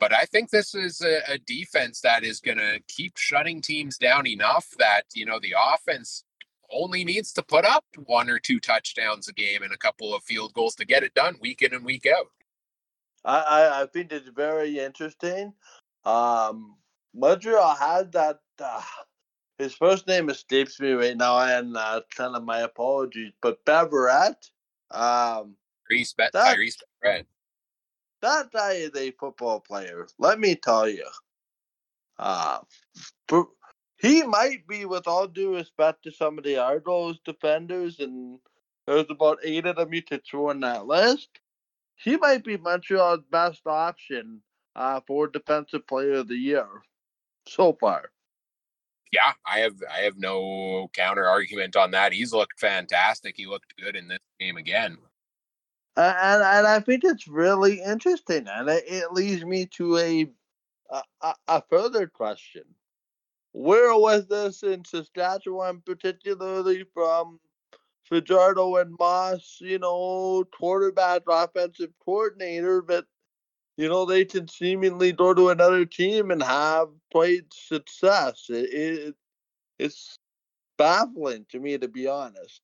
But 0.01 0.13
I 0.13 0.25
think 0.25 0.51
this 0.51 0.75
is 0.75 1.01
a, 1.01 1.21
a 1.33 1.39
defense 1.39 2.01
that 2.01 2.25
is 2.25 2.41
going 2.41 2.59
to 2.59 2.81
keep 2.89 3.17
shutting 3.17 3.61
teams 3.63 3.97
down 3.97 4.27
enough 4.27 4.69
that, 4.79 5.03
you 5.15 5.25
know, 5.25 5.39
the 5.41 5.55
offense 5.73 6.25
only 6.71 7.05
needs 7.05 7.33
to 7.35 7.43
put 7.43 7.65
up 7.65 7.85
one 8.07 8.29
or 8.29 8.39
two 8.39 8.59
touchdowns 8.59 9.29
a 9.29 9.33
game 9.33 9.63
and 9.63 9.73
a 9.73 9.79
couple 9.79 10.15
of 10.15 10.25
field 10.25 10.53
goals 10.55 10.75
to 10.75 10.85
get 10.85 11.05
it 11.05 11.15
done 11.15 11.37
week 11.41 11.63
in 11.63 11.73
and 11.73 11.85
week 11.85 12.07
out. 12.07 12.27
I, 13.25 13.83
I 13.83 13.87
think 13.87 14.13
it's 14.13 14.29
very 14.29 14.79
interesting. 14.79 15.55
Um, 16.05 16.77
Montreal 17.15 17.75
had 17.75 18.13
that. 18.13 18.41
Uh, 18.59 18.83
his 19.59 19.75
first 19.75 20.07
name 20.09 20.29
escapes 20.29 20.81
me 20.81 20.93
right 20.93 21.17
now, 21.17 21.39
and 21.39 21.77
uh, 21.77 22.01
kind 22.15 22.45
my 22.45 22.61
apologies. 22.61 23.33
But 23.41 23.65
Beverette, 23.65 24.51
um, 24.95 25.57
Bet 26.17 26.33
that, 26.33 26.57
Tyrese 26.57 26.83
Red. 27.03 27.27
That 28.23 28.51
guy 28.53 28.73
is 28.73 28.91
a 28.97 29.11
football 29.13 29.61
player. 29.61 30.07
Let 30.19 30.41
me 30.41 30.55
tell 30.55 30.89
you. 30.89 31.07
Uh, 32.19 32.61
he 33.99 34.23
might 34.23 34.67
be, 34.67 34.85
with 34.85 35.07
all 35.07 35.27
due 35.27 35.55
respect 35.55 36.05
to 36.05 36.11
some 36.11 36.39
of 36.39 36.45
the 36.45 36.57
Argos 36.57 37.19
defenders, 37.25 38.01
and 38.01 38.39
there's 38.87 39.07
about 39.11 39.39
eight 39.43 39.67
of 39.67 39.77
them 39.77 39.93
you 39.93 40.03
could 40.03 40.25
throw 40.25 40.51
in 40.51 40.61
that 40.61 40.87
list. 40.87 41.29
He 41.97 42.17
might 42.17 42.45
be 42.45 42.57
Montreal's 42.57 43.25
best 43.31 43.63
option 43.67 44.41
uh, 44.75 45.01
for 45.07 45.29
Defensive 45.29 45.87
Player 45.87 46.15
of 46.15 46.29
the 46.29 46.37
Year 46.37 46.67
so 47.47 47.77
far 47.81 48.11
yeah, 49.15 49.33
I 49.47 49.61
have 49.61 49.77
I 49.93 50.01
have 50.01 50.19
no 50.19 50.91
counter 50.93 51.25
argument 51.27 51.77
on 51.77 51.93
that. 51.93 52.13
He's 52.13 52.33
looked 52.33 52.59
fantastic. 52.59 53.35
He 53.37 53.47
looked 53.47 53.77
good 53.77 53.95
in 53.95 54.09
this 54.09 54.19
game 54.41 54.57
again. 54.57 54.99
and 55.97 56.43
and 56.43 56.67
I 56.67 56.81
think 56.81 57.05
it's 57.05 57.29
really 57.29 57.81
interesting, 57.81 58.49
and 58.49 58.69
it, 58.69 58.85
it 58.89 59.13
leads 59.13 59.45
me 59.45 59.67
to 59.77 59.99
a, 59.99 60.27
a 61.23 61.35
a 61.47 61.63
further 61.71 62.09
question: 62.09 62.65
Where 63.53 63.97
was 63.97 64.27
this 64.27 64.65
in 64.65 64.85
Saskatchewan, 64.85 65.83
particularly 65.87 66.85
from 66.93 67.39
Fajardo 68.03 68.77
and 68.77 68.97
Maas? 68.99 69.59
You 69.61 69.79
know, 69.79 70.45
quarterback, 70.59 71.23
offensive 71.29 71.93
coordinator, 72.05 72.83
but 72.83 73.07
you 73.77 73.89
know, 73.89 74.05
they 74.05 74.25
can 74.25 74.47
seemingly 74.49 75.13
go 75.13 75.35
to 75.35 75.49
another 75.51 75.85
team 75.85 76.31
and 76.31 76.43
have 76.43 76.89
played 77.11 77.45
success. 77.53 78.47
It, 78.49 78.73
it, 78.73 79.15
it's 79.79 80.19
baffling 80.79 81.47
to 81.51 81.59
me, 81.59 81.77
to 81.79 81.89
be 81.89 82.07
honest. 82.07 82.61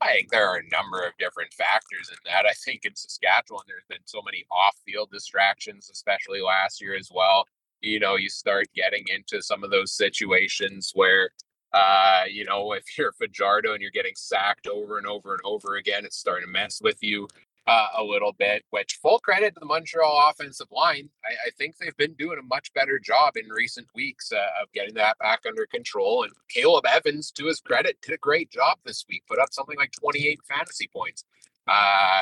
I 0.00 0.12
think 0.12 0.30
there 0.30 0.46
are 0.46 0.58
a 0.58 0.68
number 0.70 1.04
of 1.04 1.12
different 1.18 1.52
factors 1.54 2.10
in 2.10 2.18
that. 2.26 2.44
I 2.46 2.52
think 2.52 2.84
in 2.84 2.94
Saskatchewan, 2.94 3.62
there's 3.66 3.86
been 3.88 4.04
so 4.04 4.20
many 4.24 4.44
off 4.50 4.76
field 4.84 5.10
distractions, 5.10 5.90
especially 5.90 6.40
last 6.42 6.80
year 6.80 6.94
as 6.96 7.10
well. 7.12 7.46
You 7.80 7.98
know, 7.98 8.16
you 8.16 8.28
start 8.28 8.66
getting 8.74 9.04
into 9.08 9.42
some 9.42 9.64
of 9.64 9.70
those 9.70 9.92
situations 9.92 10.92
where, 10.94 11.30
uh, 11.72 12.24
you 12.30 12.44
know, 12.44 12.72
if 12.74 12.84
you're 12.96 13.12
Fajardo 13.12 13.72
and 13.72 13.80
you're 13.80 13.90
getting 13.90 14.14
sacked 14.14 14.66
over 14.66 14.98
and 14.98 15.06
over 15.06 15.32
and 15.32 15.42
over 15.44 15.76
again, 15.76 16.04
it's 16.04 16.18
starting 16.18 16.46
to 16.46 16.52
mess 16.52 16.80
with 16.82 17.02
you 17.02 17.26
uh, 17.66 17.88
a 17.98 18.02
little 18.02 18.32
bit, 18.32 18.64
which 18.70 18.98
full 19.02 19.18
credit 19.18 19.54
to 19.54 19.60
the 19.60 19.66
Montreal 19.66 20.28
offensive 20.30 20.68
line. 20.70 21.08
I, 21.24 21.48
I 21.48 21.50
think 21.58 21.76
they've 21.76 21.96
been 21.96 22.14
doing 22.14 22.38
a 22.38 22.46
much 22.46 22.72
better 22.74 22.98
job 22.98 23.36
in 23.36 23.48
recent 23.48 23.88
weeks 23.94 24.30
uh, 24.32 24.62
of 24.62 24.72
getting 24.72 24.94
that 24.94 25.18
back 25.18 25.40
under 25.46 25.66
control. 25.66 26.22
And 26.22 26.32
Caleb 26.48 26.86
Evans, 26.86 27.30
to 27.32 27.46
his 27.46 27.60
credit, 27.60 27.98
did 28.02 28.14
a 28.14 28.18
great 28.18 28.50
job 28.50 28.78
this 28.84 29.04
week, 29.08 29.24
put 29.28 29.40
up 29.40 29.52
something 29.52 29.76
like 29.76 29.92
28 30.00 30.40
fantasy 30.48 30.88
points 30.92 31.24
uh, 31.66 32.20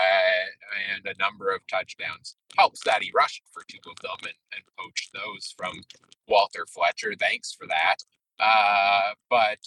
and 0.94 1.06
a 1.06 1.18
number 1.22 1.50
of 1.50 1.66
touchdowns. 1.66 2.36
Helps 2.56 2.82
that 2.84 3.02
he 3.02 3.10
rushed 3.14 3.42
for 3.52 3.62
two 3.68 3.78
of 3.90 4.00
them 4.00 4.16
and, 4.22 4.34
and 4.54 4.64
poached 4.78 5.12
those 5.12 5.54
from 5.56 5.82
Walter 6.26 6.66
Fletcher. 6.72 7.14
Thanks 7.18 7.52
for 7.52 7.66
that. 7.66 7.96
Uh, 8.40 9.12
but 9.28 9.58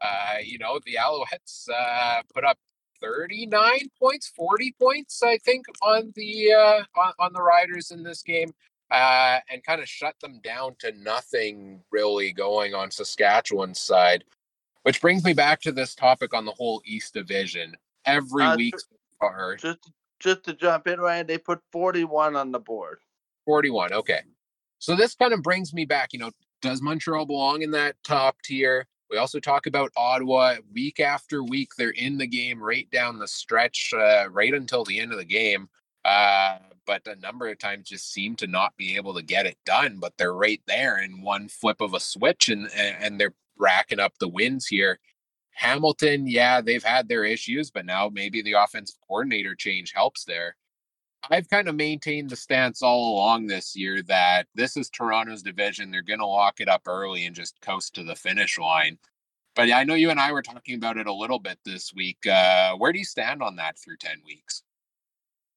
uh, 0.00 0.38
you 0.42 0.58
know, 0.58 0.78
the 0.84 0.96
Alouettes 1.00 1.68
uh, 1.72 2.22
put 2.34 2.44
up 2.44 2.58
39 3.00 3.78
points, 3.98 4.28
40 4.34 4.74
points, 4.80 5.22
I 5.22 5.38
think, 5.38 5.66
on 5.82 6.12
the 6.14 6.52
uh, 6.52 6.82
on, 7.00 7.12
on 7.18 7.32
the 7.32 7.42
Riders 7.42 7.90
in 7.90 8.02
this 8.02 8.22
game, 8.22 8.50
uh, 8.90 9.38
and 9.50 9.64
kind 9.64 9.80
of 9.80 9.88
shut 9.88 10.14
them 10.20 10.40
down 10.42 10.76
to 10.80 10.92
nothing 10.92 11.82
really 11.90 12.32
going 12.32 12.74
on 12.74 12.90
Saskatchewan's 12.90 13.80
side. 13.80 14.24
Which 14.82 15.00
brings 15.00 15.24
me 15.24 15.32
back 15.32 15.60
to 15.62 15.72
this 15.72 15.94
topic 15.96 16.32
on 16.32 16.44
the 16.44 16.52
whole 16.52 16.80
East 16.84 17.12
Division. 17.12 17.74
Every 18.04 18.44
Uh, 18.44 18.56
week 18.56 18.78
so 18.78 18.86
far, 19.20 19.56
Just 19.56 19.90
just 20.20 20.44
to 20.44 20.54
jump 20.54 20.86
in, 20.86 21.00
Ryan, 21.00 21.26
they 21.26 21.38
put 21.38 21.60
41 21.72 22.36
on 22.36 22.52
the 22.52 22.60
board. 22.60 23.00
41. 23.44 23.92
Okay. 23.92 24.20
So 24.78 24.94
this 24.94 25.14
kind 25.14 25.32
of 25.32 25.42
brings 25.42 25.74
me 25.74 25.84
back, 25.84 26.12
you 26.12 26.18
know, 26.18 26.30
does 26.62 26.80
Montreal 26.80 27.26
belong 27.26 27.62
in 27.62 27.70
that 27.72 27.96
top 28.04 28.36
tier? 28.42 28.86
We 29.10 29.18
also 29.18 29.38
talk 29.38 29.66
about 29.66 29.92
Ottawa 29.96 30.56
week 30.72 31.00
after 31.00 31.42
week. 31.42 31.70
They're 31.76 31.90
in 31.90 32.18
the 32.18 32.26
game 32.26 32.62
right 32.62 32.90
down 32.90 33.18
the 33.18 33.28
stretch, 33.28 33.92
uh, 33.96 34.28
right 34.30 34.52
until 34.52 34.84
the 34.84 34.98
end 34.98 35.12
of 35.12 35.18
the 35.18 35.24
game. 35.24 35.68
Uh, 36.04 36.58
but 36.86 37.06
a 37.06 37.16
number 37.16 37.48
of 37.48 37.58
times 37.58 37.88
just 37.88 38.12
seem 38.12 38.36
to 38.36 38.46
not 38.46 38.76
be 38.76 38.96
able 38.96 39.14
to 39.14 39.22
get 39.22 39.46
it 39.46 39.58
done. 39.64 39.98
But 40.00 40.14
they're 40.16 40.34
right 40.34 40.60
there 40.66 40.98
in 40.98 41.22
one 41.22 41.48
flip 41.48 41.80
of 41.80 41.94
a 41.94 42.00
switch, 42.00 42.48
and 42.48 42.68
and 42.74 43.20
they're 43.20 43.34
racking 43.58 44.00
up 44.00 44.14
the 44.18 44.28
wins 44.28 44.66
here. 44.66 44.98
Hamilton, 45.50 46.26
yeah, 46.26 46.60
they've 46.60 46.84
had 46.84 47.08
their 47.08 47.24
issues, 47.24 47.70
but 47.70 47.86
now 47.86 48.10
maybe 48.12 48.42
the 48.42 48.52
offensive 48.52 48.96
coordinator 49.08 49.54
change 49.54 49.92
helps 49.94 50.24
there. 50.24 50.54
I've 51.30 51.48
kind 51.48 51.68
of 51.68 51.74
maintained 51.74 52.30
the 52.30 52.36
stance 52.36 52.82
all 52.82 53.14
along 53.14 53.46
this 53.46 53.74
year 53.76 54.02
that 54.04 54.46
this 54.54 54.76
is 54.76 54.90
Toronto's 54.90 55.42
division. 55.42 55.90
They're 55.90 56.02
going 56.02 56.20
to 56.20 56.26
lock 56.26 56.60
it 56.60 56.68
up 56.68 56.82
early 56.86 57.26
and 57.26 57.34
just 57.34 57.60
coast 57.60 57.94
to 57.94 58.04
the 58.04 58.14
finish 58.14 58.58
line. 58.58 58.98
But 59.54 59.70
I 59.70 59.84
know 59.84 59.94
you 59.94 60.10
and 60.10 60.20
I 60.20 60.32
were 60.32 60.42
talking 60.42 60.76
about 60.76 60.98
it 60.98 61.06
a 61.06 61.12
little 61.12 61.38
bit 61.38 61.58
this 61.64 61.92
week. 61.94 62.26
Uh, 62.26 62.74
where 62.76 62.92
do 62.92 62.98
you 62.98 63.04
stand 63.04 63.42
on 63.42 63.56
that 63.56 63.78
through 63.78 63.96
10 63.96 64.22
weeks? 64.26 64.62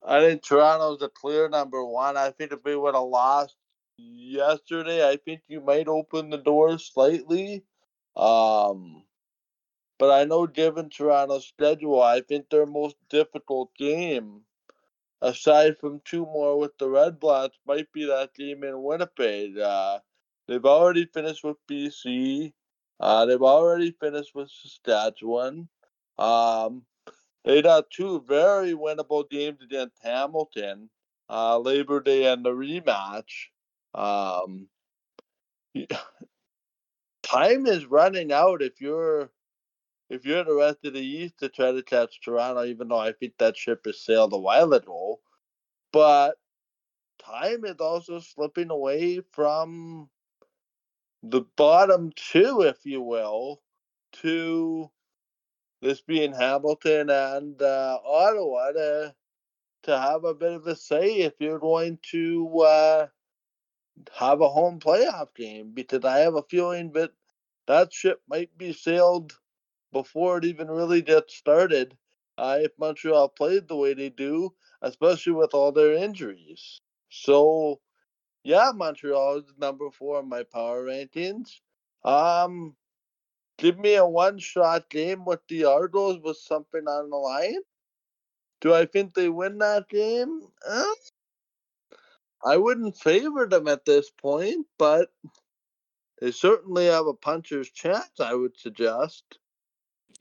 I 0.05 0.21
think 0.21 0.41
Toronto's 0.41 0.99
the 0.99 1.09
clear 1.09 1.49
number 1.49 1.83
one. 1.83 2.15
I 2.15 2.31
think 2.31 2.53
if 2.53 2.59
we 2.63 2.75
would 2.75 2.95
have 2.95 3.03
lost 3.03 3.55
yesterday, 3.97 5.07
I 5.07 5.17
think 5.17 5.41
you 5.47 5.59
might 5.59 5.87
open 5.87 6.29
the 6.29 6.37
door 6.37 6.79
slightly. 6.79 7.63
Um, 8.15 9.03
but 9.97 10.11
I 10.11 10.23
know 10.23 10.47
given 10.47 10.89
Toronto's 10.89 11.47
schedule, 11.47 12.01
I 12.01 12.21
think 12.21 12.49
their 12.49 12.65
most 12.65 12.95
difficult 13.09 13.75
game, 13.75 14.41
aside 15.21 15.77
from 15.77 16.01
two 16.05 16.25
more 16.25 16.57
with 16.59 16.77
the 16.77 16.89
Red 16.89 17.19
Blacks, 17.19 17.57
might 17.67 17.91
be 17.91 18.05
that 18.05 18.33
game 18.33 18.63
in 18.63 18.81
Winnipeg. 18.81 19.57
Uh, 19.57 19.99
they've 20.47 20.65
already 20.65 21.05
finished 21.05 21.43
with 21.43 21.57
BC. 21.69 22.53
Uh, 22.99 23.25
they've 23.25 23.41
already 23.41 23.91
finished 23.99 24.35
with 24.35 24.49
Saskatchewan. 24.49 25.69
Um, 26.17 26.83
they 27.45 27.61
got 27.61 27.89
two 27.89 28.23
very 28.27 28.73
winnable 28.73 29.29
games 29.29 29.61
against 29.63 29.95
Hamilton, 30.03 30.89
uh, 31.29 31.57
Labor 31.59 32.01
Day 32.01 32.31
and 32.31 32.43
the 32.43 32.51
rematch. 32.51 33.47
Um, 33.93 34.67
time 37.23 37.65
is 37.65 37.85
running 37.85 38.31
out 38.31 38.61
if 38.61 38.81
you're 38.81 39.31
if 40.09 40.25
you're 40.25 40.43
the 40.43 40.55
rest 40.55 40.79
of 40.85 40.93
the 40.93 40.99
East 40.99 41.39
to 41.39 41.49
try 41.49 41.71
to 41.71 41.83
catch 41.83 42.21
Toronto, 42.21 42.65
even 42.65 42.87
though 42.87 42.97
I 42.99 43.11
think 43.11 43.33
that 43.37 43.57
ship 43.57 43.81
has 43.85 44.01
sailed 44.01 44.33
a 44.33 44.37
while 44.37 44.73
ago. 44.73 45.19
But 45.91 46.37
time 47.23 47.65
is 47.65 47.79
also 47.79 48.19
slipping 48.19 48.71
away 48.71 49.21
from 49.31 50.09
the 51.23 51.41
bottom 51.55 52.11
two, 52.15 52.61
if 52.61 52.85
you 52.85 53.01
will, 53.01 53.61
to 54.13 54.89
this 55.81 56.01
being 56.01 56.33
Hamilton 56.33 57.09
and 57.09 57.61
uh, 57.61 57.99
Ottawa 58.05 58.71
to 58.71 59.15
to 59.83 59.97
have 59.97 60.25
a 60.25 60.33
bit 60.33 60.51
of 60.51 60.67
a 60.67 60.75
say 60.75 61.19
if 61.19 61.33
you're 61.39 61.59
going 61.59 61.97
to 62.11 62.59
uh, 62.59 63.07
have 64.13 64.41
a 64.41 64.49
home 64.49 64.79
playoff 64.79 65.33
game 65.35 65.71
because 65.73 66.03
I 66.03 66.19
have 66.19 66.35
a 66.35 66.43
feeling 66.43 66.91
that 66.93 67.11
that 67.67 67.93
ship 67.93 68.21
might 68.27 68.57
be 68.57 68.73
sailed 68.73 69.37
before 69.91 70.37
it 70.37 70.45
even 70.45 70.67
really 70.67 71.01
gets 71.01 71.35
started 71.35 71.97
uh, 72.37 72.57
if 72.61 72.71
Montreal 72.79 73.29
played 73.29 73.67
the 73.67 73.75
way 73.75 73.93
they 73.93 74.09
do, 74.09 74.53
especially 74.81 75.33
with 75.33 75.53
all 75.53 75.71
their 75.71 75.93
injuries. 75.93 76.81
So, 77.09 77.81
yeah, 78.43 78.71
Montreal 78.73 79.37
is 79.37 79.53
number 79.57 79.89
four 79.91 80.19
in 80.21 80.29
my 80.29 80.43
power 80.43 80.85
rankings. 80.85 81.59
Um, 82.03 82.75
give 83.57 83.77
me 83.77 83.95
a 83.95 84.05
one-shot 84.05 84.89
game 84.89 85.25
with 85.25 85.41
the 85.49 85.65
Argos 85.65 86.19
with 86.23 86.37
something 86.37 86.87
on 86.87 87.09
the 87.09 87.17
line. 87.17 87.61
Do 88.61 88.73
I 88.73 88.85
think 88.85 89.13
they 89.13 89.29
win 89.29 89.57
that 89.57 89.89
game? 89.89 90.41
Uh, 90.67 90.83
I 92.45 92.57
wouldn't 92.57 92.97
favor 92.97 93.47
them 93.47 93.67
at 93.67 93.85
this 93.85 94.09
point, 94.09 94.65
but 94.77 95.09
they 96.21 96.31
certainly 96.31 96.85
have 96.85 97.07
a 97.07 97.13
puncher's 97.13 97.69
chance, 97.69 98.19
I 98.19 98.33
would 98.33 98.57
suggest. 98.57 99.38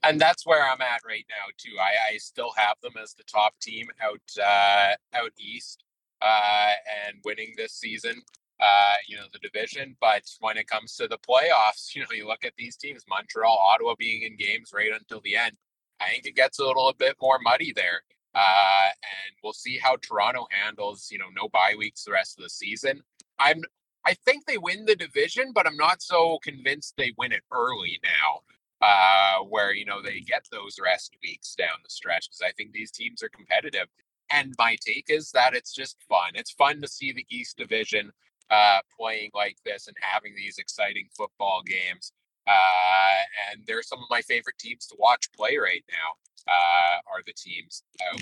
And 0.03 0.19
that's 0.19 0.45
where 0.45 0.63
I'm 0.63 0.81
at 0.81 1.01
right 1.05 1.25
now 1.29 1.51
too. 1.57 1.77
I, 1.79 2.13
I 2.13 2.17
still 2.17 2.51
have 2.55 2.75
them 2.81 2.93
as 3.01 3.13
the 3.13 3.23
top 3.23 3.53
team 3.61 3.87
out 4.01 4.21
uh, 4.41 4.95
out 5.17 5.31
east 5.37 5.83
uh, 6.21 6.71
and 7.05 7.17
winning 7.25 7.53
this 7.57 7.73
season. 7.73 8.21
Uh, 8.61 8.95
you 9.07 9.15
know 9.15 9.23
the 9.31 9.39
division, 9.39 9.95
but 10.01 10.23
when 10.41 10.57
it 10.57 10.67
comes 10.67 10.95
to 10.95 11.07
the 11.07 11.17
playoffs, 11.17 11.93
you 11.95 12.01
know 12.01 12.07
you 12.13 12.27
look 12.27 12.45
at 12.45 12.53
these 12.57 12.77
teams: 12.77 13.03
Montreal, 13.09 13.57
Ottawa 13.57 13.95
being 13.97 14.23
in 14.23 14.37
games 14.37 14.71
right 14.73 14.91
until 14.93 15.21
the 15.23 15.35
end. 15.35 15.53
I 16.01 16.09
think 16.09 16.25
it 16.25 16.35
gets 16.35 16.59
a 16.59 16.65
little 16.65 16.93
bit 16.97 17.15
more 17.21 17.39
muddy 17.39 17.73
there. 17.75 18.03
Uh, 18.35 18.89
and 19.03 19.35
we'll 19.43 19.53
see 19.53 19.77
how 19.77 19.97
Toronto 19.97 20.47
handles, 20.51 21.09
you 21.11 21.17
know, 21.17 21.25
no 21.35 21.49
bye 21.49 21.73
weeks 21.77 22.03
the 22.03 22.11
rest 22.11 22.37
of 22.37 22.43
the 22.43 22.49
season. 22.49 23.01
I'm, 23.39 23.63
I 24.05 24.13
think 24.25 24.45
they 24.45 24.57
win 24.57 24.85
the 24.85 24.95
division, 24.95 25.51
but 25.53 25.65
I'm 25.67 25.77
not 25.77 26.01
so 26.01 26.37
convinced 26.43 26.95
they 26.95 27.13
win 27.17 27.31
it 27.31 27.43
early 27.51 27.99
now, 28.03 28.41
uh, 28.81 29.39
where 29.43 29.73
you 29.73 29.85
know 29.85 30.01
they 30.01 30.21
get 30.21 30.45
those 30.51 30.77
rest 30.83 31.15
weeks 31.23 31.55
down 31.55 31.69
the 31.83 31.89
stretch 31.89 32.29
because 32.29 32.41
I 32.41 32.51
think 32.53 32.71
these 32.71 32.91
teams 32.91 33.23
are 33.23 33.29
competitive. 33.29 33.87
And 34.31 34.53
my 34.59 34.77
take 34.85 35.07
is 35.09 35.31
that 35.31 35.55
it's 35.55 35.73
just 35.73 35.97
fun. 36.07 36.31
It's 36.35 36.51
fun 36.51 36.81
to 36.81 36.87
see 36.87 37.11
the 37.11 37.25
East 37.29 37.57
Division 37.57 38.11
uh, 38.51 38.79
playing 38.97 39.31
like 39.33 39.57
this 39.65 39.87
and 39.87 39.97
having 40.01 40.35
these 40.35 40.57
exciting 40.59 41.07
football 41.17 41.61
games. 41.65 42.13
Uh, 42.47 43.51
and 43.51 43.61
they're 43.67 43.83
some 43.83 43.99
of 43.99 44.05
my 44.09 44.21
favorite 44.21 44.57
teams 44.59 44.87
to 44.87 44.95
watch 44.99 45.31
play 45.33 45.57
right 45.57 45.83
now. 45.91 46.15
Uh, 46.47 46.97
are 47.13 47.21
the 47.25 47.33
teams 47.33 47.83
out 48.11 48.21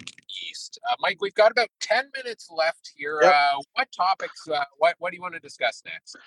east? 0.49 0.79
Uh, 0.91 0.95
Mike, 0.99 1.17
we've 1.21 1.35
got 1.35 1.51
about 1.51 1.69
ten 1.79 2.05
minutes 2.15 2.49
left 2.51 2.91
here. 2.95 3.19
Yep. 3.21 3.33
Uh, 3.33 3.61
what 3.73 3.87
topics? 3.95 4.47
Uh, 4.47 4.63
what 4.77 4.95
What 4.99 5.11
do 5.11 5.17
you 5.17 5.21
want 5.21 5.35
to 5.35 5.39
discuss 5.39 5.81
next? 5.85 6.17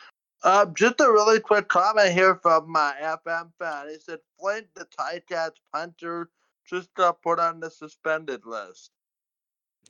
Uh, 0.43 0.67
just 0.75 1.01
a 1.01 1.11
really 1.11 1.39
quick 1.39 1.69
comment 1.69 2.13
here 2.13 2.37
from 2.37 2.71
my 2.71 2.95
FM 3.03 3.51
fan. 3.59 3.89
He 3.89 3.99
said 3.99 4.21
Flint, 4.39 4.69
the 4.75 4.87
Ticats 4.87 5.61
punter, 5.73 6.31
just 6.67 6.93
got 6.95 7.21
put 7.23 7.39
on 7.39 7.61
the 7.61 7.71
suspended 7.71 8.47
list. 8.47 8.91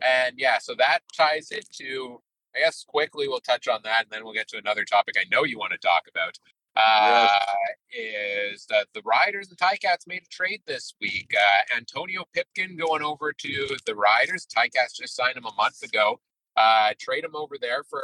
And 0.02 0.34
yeah, 0.38 0.58
so 0.58 0.74
that 0.78 1.00
ties 1.16 1.50
into. 1.50 2.20
I 2.56 2.60
guess 2.64 2.82
quickly 2.82 3.28
we'll 3.28 3.38
touch 3.38 3.68
on 3.68 3.80
that, 3.84 4.02
and 4.02 4.10
then 4.10 4.24
we'll 4.24 4.34
get 4.34 4.48
to 4.48 4.58
another 4.58 4.84
topic 4.84 5.14
I 5.16 5.24
know 5.30 5.44
you 5.44 5.56
want 5.56 5.70
to 5.70 5.78
talk 5.78 6.02
about. 6.10 6.36
Uh, 6.74 7.28
is 7.92 8.66
that 8.70 8.88
the 8.92 9.02
Riders 9.02 9.50
and 9.50 9.58
Ticats 9.58 10.06
made 10.08 10.22
a 10.22 10.28
trade 10.34 10.62
this 10.66 10.94
week? 11.00 11.32
Uh, 11.36 11.76
Antonio 11.76 12.24
Pipkin 12.34 12.76
going 12.76 13.02
over 13.02 13.32
to 13.32 13.76
the 13.86 13.94
Riders. 13.94 14.46
Ticats 14.46 14.96
just 14.96 15.14
signed 15.14 15.36
him 15.36 15.44
a 15.44 15.54
month 15.54 15.82
ago. 15.82 16.20
Uh, 16.56 16.90
trade 16.98 17.24
him 17.24 17.34
over 17.34 17.56
there 17.60 17.82
for 17.84 18.02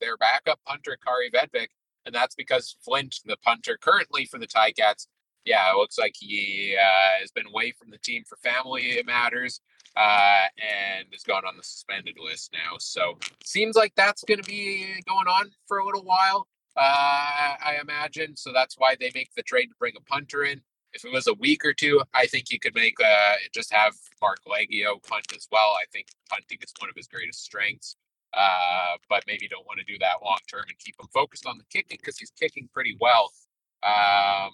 their 0.00 0.16
backup 0.16 0.60
punter 0.66 0.96
Kaare 1.06 1.30
Vedvik, 1.32 1.68
and 2.06 2.14
that's 2.14 2.34
because 2.34 2.76
Flint, 2.84 3.16
the 3.24 3.36
punter 3.38 3.76
currently 3.80 4.24
for 4.26 4.38
the 4.38 4.46
Ticats, 4.46 5.06
yeah, 5.44 5.70
it 5.70 5.76
looks 5.76 5.98
like 5.98 6.14
he 6.18 6.76
uh, 6.80 7.20
has 7.20 7.30
been 7.30 7.46
away 7.46 7.72
from 7.78 7.90
the 7.90 7.98
team 7.98 8.22
for 8.26 8.36
family 8.36 9.02
matters 9.04 9.60
uh, 9.96 10.44
and 10.56 11.06
has 11.12 11.22
gone 11.22 11.44
on 11.44 11.56
the 11.56 11.62
suspended 11.62 12.16
list 12.22 12.52
now. 12.52 12.76
So 12.78 13.18
seems 13.44 13.76
like 13.76 13.92
that's 13.96 14.24
going 14.24 14.40
to 14.40 14.48
be 14.48 15.02
going 15.06 15.26
on 15.28 15.50
for 15.68 15.78
a 15.78 15.84
little 15.86 16.04
while, 16.04 16.48
uh, 16.76 16.80
I 16.80 17.78
imagine. 17.80 18.36
So 18.36 18.52
that's 18.52 18.76
why 18.78 18.96
they 18.98 19.10
make 19.14 19.34
the 19.36 19.42
trade 19.42 19.66
to 19.66 19.74
bring 19.78 19.94
a 19.96 20.02
punter 20.02 20.44
in. 20.44 20.62
If 20.94 21.04
it 21.04 21.12
was 21.12 21.26
a 21.26 21.34
week 21.34 21.64
or 21.64 21.74
two, 21.74 22.02
I 22.14 22.26
think 22.26 22.50
you 22.50 22.58
could 22.58 22.74
make 22.74 22.94
uh, 23.00 23.34
just 23.52 23.72
have 23.72 23.94
Marc 24.22 24.38
Liegghio 24.46 25.02
punt 25.06 25.26
as 25.36 25.48
well. 25.50 25.74
I 25.80 25.84
think 25.92 26.06
punting 26.30 26.58
is 26.62 26.72
one 26.78 26.88
of 26.88 26.96
his 26.96 27.08
greatest 27.08 27.44
strengths. 27.44 27.96
Uh, 28.36 28.96
but 29.08 29.22
maybe 29.28 29.46
don't 29.46 29.66
want 29.66 29.78
to 29.78 29.84
do 29.84 29.96
that 30.00 30.16
long 30.24 30.38
term 30.50 30.64
and 30.68 30.78
keep 30.78 30.98
him 30.98 31.06
focused 31.12 31.46
on 31.46 31.56
the 31.56 31.64
kicking 31.70 31.98
because 32.00 32.18
he's 32.18 32.32
kicking 32.38 32.68
pretty 32.72 32.96
well. 33.00 33.30
Um, 33.84 34.50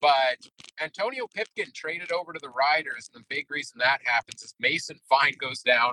but 0.00 0.38
Antonio 0.80 1.26
Pipkin 1.34 1.72
traded 1.74 2.12
over 2.12 2.32
to 2.32 2.38
the 2.40 2.48
Riders, 2.50 3.10
and 3.12 3.22
the 3.22 3.26
big 3.28 3.50
reason 3.50 3.78
that 3.78 4.00
happens 4.04 4.42
is 4.42 4.54
Mason 4.60 4.98
Fine 5.08 5.34
goes 5.38 5.60
down. 5.60 5.92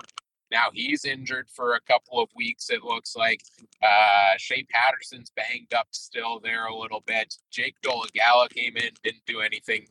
Now 0.50 0.66
he's 0.72 1.04
injured 1.04 1.48
for 1.50 1.74
a 1.74 1.80
couple 1.80 2.20
of 2.20 2.28
weeks, 2.36 2.70
it 2.70 2.84
looks 2.84 3.16
like. 3.16 3.42
Uh, 3.82 4.36
Shea 4.38 4.64
Patterson's 4.64 5.32
banged 5.34 5.74
up 5.74 5.88
still 5.92 6.40
there 6.40 6.66
a 6.66 6.76
little 6.76 7.02
bit. 7.06 7.34
Jake 7.50 7.76
Dolegala 7.82 8.50
came 8.50 8.76
in, 8.76 8.90
didn't 9.02 9.26
do 9.26 9.40
anything 9.40 9.86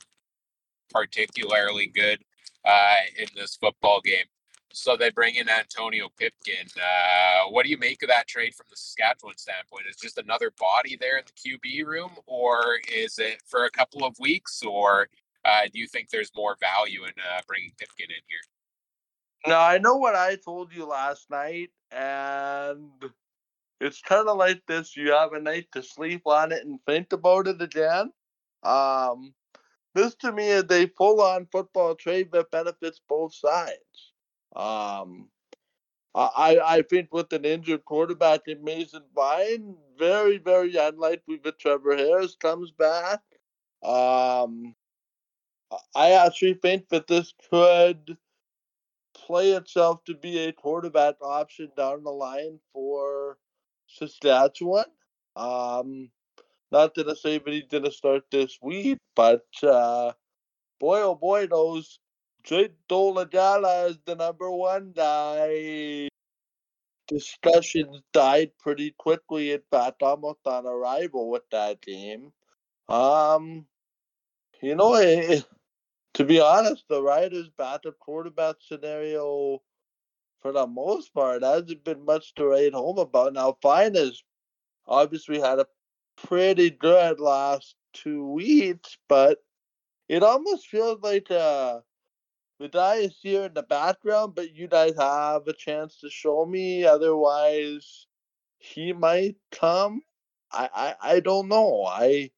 particularly 0.91 1.87
good 1.87 2.19
uh, 2.65 2.95
in 3.17 3.27
this 3.35 3.55
football 3.55 4.01
game. 4.03 4.25
So 4.73 4.97
they 4.97 5.11
bring 5.11 5.35
in 5.35 5.49
Antonio 5.49 6.09
Pipkin. 6.17 6.67
Uh, 6.75 7.49
what 7.49 7.63
do 7.63 7.69
you 7.69 7.77
make 7.77 8.01
of 8.03 8.09
that 8.09 8.27
trade 8.27 8.55
from 8.55 8.65
the 8.69 8.75
Saskatchewan 8.75 9.37
standpoint? 9.37 9.85
Is 9.89 9.97
just 9.97 10.17
another 10.17 10.51
body 10.59 10.97
there 10.99 11.17
in 11.17 11.25
the 11.25 11.57
QB 11.57 11.85
room, 11.85 12.11
or 12.25 12.79
is 12.91 13.19
it 13.19 13.41
for 13.47 13.65
a 13.65 13.71
couple 13.71 14.03
of 14.03 14.15
weeks, 14.19 14.63
or 14.63 15.09
uh, 15.45 15.61
do 15.71 15.79
you 15.79 15.87
think 15.87 16.09
there's 16.09 16.31
more 16.35 16.57
value 16.59 17.03
in 17.03 17.11
uh, 17.11 17.41
bringing 17.47 17.71
Pipkin 17.77 18.07
in 18.09 18.23
here? 18.27 18.52
Now 19.47 19.61
I 19.61 19.77
know 19.77 19.97
what 19.97 20.15
I 20.15 20.35
told 20.35 20.73
you 20.73 20.85
last 20.85 21.29
night, 21.29 21.71
and 21.91 22.91
it's 23.81 24.01
kind 24.01 24.27
of 24.29 24.37
like 24.37 24.63
this. 24.67 24.95
You 24.95 25.11
have 25.13 25.33
a 25.33 25.41
night 25.41 25.67
to 25.73 25.83
sleep 25.83 26.23
on 26.25 26.51
it 26.51 26.65
and 26.65 26.79
think 26.85 27.13
about 27.13 27.47
it 27.47 27.61
again. 27.61 28.11
Um, 28.63 29.33
this 29.95 30.15
to 30.15 30.31
me 30.31 30.49
is 30.49 30.65
a 30.71 30.87
full-on 30.87 31.47
football 31.51 31.95
trade 31.95 32.31
that 32.33 32.51
benefits 32.51 33.01
both 33.07 33.33
sides. 33.35 34.13
Um, 34.55 35.29
I 36.15 36.59
I 36.63 36.81
think 36.83 37.13
with 37.13 37.33
an 37.33 37.45
injured 37.45 37.85
quarterback 37.85 38.41
in 38.47 38.63
Mason 38.63 39.03
Fine, 39.15 39.77
very 39.97 40.37
very 40.37 40.75
unlikely 40.75 41.39
that 41.43 41.59
Trevor 41.59 41.97
Harris 41.97 42.35
comes 42.35 42.71
back. 42.71 43.21
Um, 43.83 44.75
I 45.95 46.11
actually 46.11 46.55
think 46.55 46.89
that 46.89 47.07
this 47.07 47.33
could 47.49 48.17
play 49.25 49.51
itself 49.51 50.03
to 50.05 50.15
be 50.15 50.39
a 50.39 50.51
quarterback 50.51 51.15
option 51.21 51.69
down 51.77 52.03
the 52.03 52.11
line 52.11 52.59
for 52.73 53.37
Saskatchewan. 53.87 54.85
Um, 55.35 56.09
not 56.71 56.95
that 56.95 57.07
he's 57.23 57.63
going 57.69 57.83
to 57.83 57.91
start 57.91 58.23
this 58.31 58.57
week, 58.61 58.97
but 59.15 59.45
uh, 59.61 60.11
boy, 60.79 61.01
oh 61.01 61.15
boy, 61.15 61.47
those 61.47 61.99
Jake 62.43 62.73
Dolegala 62.89 63.89
is 63.89 63.99
the 64.05 64.15
number 64.15 64.49
one 64.51 64.91
guy. 64.95 66.09
Discussions 67.07 68.01
died 68.11 68.51
pretty 68.59 68.95
quickly. 68.97 69.51
In 69.51 69.61
fact, 69.71 70.01
almost 70.01 70.39
on 70.45 70.65
arrival 70.65 71.29
with 71.29 71.43
that 71.51 71.81
game. 71.81 72.31
Um, 72.89 73.65
you 74.61 74.75
know, 74.75 74.95
it, 74.95 75.45
to 76.13 76.23
be 76.23 76.39
honest, 76.39 76.83
the 76.87 77.01
Riders' 77.01 77.49
backup 77.57 77.97
quarterback 77.99 78.55
scenario, 78.59 79.61
for 80.41 80.51
the 80.51 80.67
most 80.67 81.13
part, 81.13 81.43
hasn't 81.43 81.83
been 81.83 82.05
much 82.05 82.33
to 82.35 82.45
write 82.45 82.73
home 82.73 82.99
about. 82.99 83.33
Now, 83.33 83.57
Fine 83.61 83.95
has 83.95 84.21
obviously 84.85 85.39
had 85.39 85.59
a 85.59 85.67
pretty 86.15 86.69
good 86.69 87.19
last 87.19 87.75
two 87.93 88.27
weeks, 88.27 88.97
but 89.07 89.39
it 90.07 90.23
almost 90.23 90.67
feels 90.67 91.01
like 91.01 91.31
uh, 91.31 91.79
the 92.59 92.95
is 92.97 93.17
here 93.21 93.43
in 93.45 93.53
the 93.53 93.63
background, 93.63 94.35
but 94.35 94.55
you 94.55 94.67
guys 94.67 94.93
have 94.97 95.47
a 95.47 95.53
chance 95.53 95.99
to 95.99 96.09
show 96.09 96.45
me. 96.45 96.85
Otherwise, 96.85 98.07
he 98.57 98.93
might 98.93 99.35
come. 99.51 100.01
I, 100.51 100.69
I, 100.73 101.13
I 101.15 101.19
don't 101.19 101.47
know. 101.47 101.85
I 101.85 102.31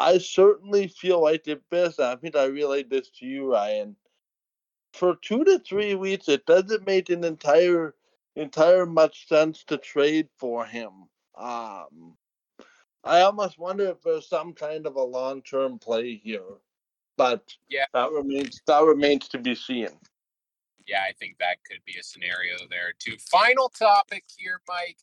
I 0.00 0.16
certainly 0.16 0.88
feel 0.88 1.22
like 1.22 1.46
if 1.46 1.58
best. 1.70 2.00
I 2.00 2.16
think 2.16 2.34
I 2.34 2.46
relayed 2.46 2.88
this 2.88 3.10
to 3.18 3.26
you, 3.26 3.52
Ryan. 3.52 3.94
For 4.94 5.16
two 5.22 5.44
to 5.44 5.58
three 5.58 5.94
weeks, 5.94 6.28
it 6.28 6.46
doesn't 6.46 6.86
make 6.86 7.10
an 7.10 7.22
entire 7.22 7.94
entire 8.34 8.86
much 8.86 9.28
sense 9.28 9.62
to 9.64 9.76
trade 9.76 10.28
for 10.38 10.64
him. 10.64 10.90
Um, 11.36 12.16
I 13.04 13.20
almost 13.20 13.58
wonder 13.58 13.88
if 13.88 14.02
there's 14.02 14.28
some 14.28 14.54
kind 14.54 14.86
of 14.86 14.96
a 14.96 15.02
long 15.02 15.42
term 15.42 15.78
play 15.78 16.16
here, 16.16 16.58
but 17.16 17.54
yeah, 17.68 17.84
that 17.92 18.10
remains 18.10 18.60
that 18.66 18.82
remains 18.82 19.28
to 19.28 19.38
be 19.38 19.54
seen. 19.54 19.88
Yeah, 20.86 21.02
I 21.08 21.12
think 21.12 21.36
that 21.38 21.58
could 21.70 21.80
be 21.84 21.98
a 22.00 22.02
scenario 22.02 22.56
there 22.68 22.94
too. 22.98 23.16
Final 23.30 23.68
topic 23.68 24.24
here, 24.36 24.60
Mike. 24.66 24.98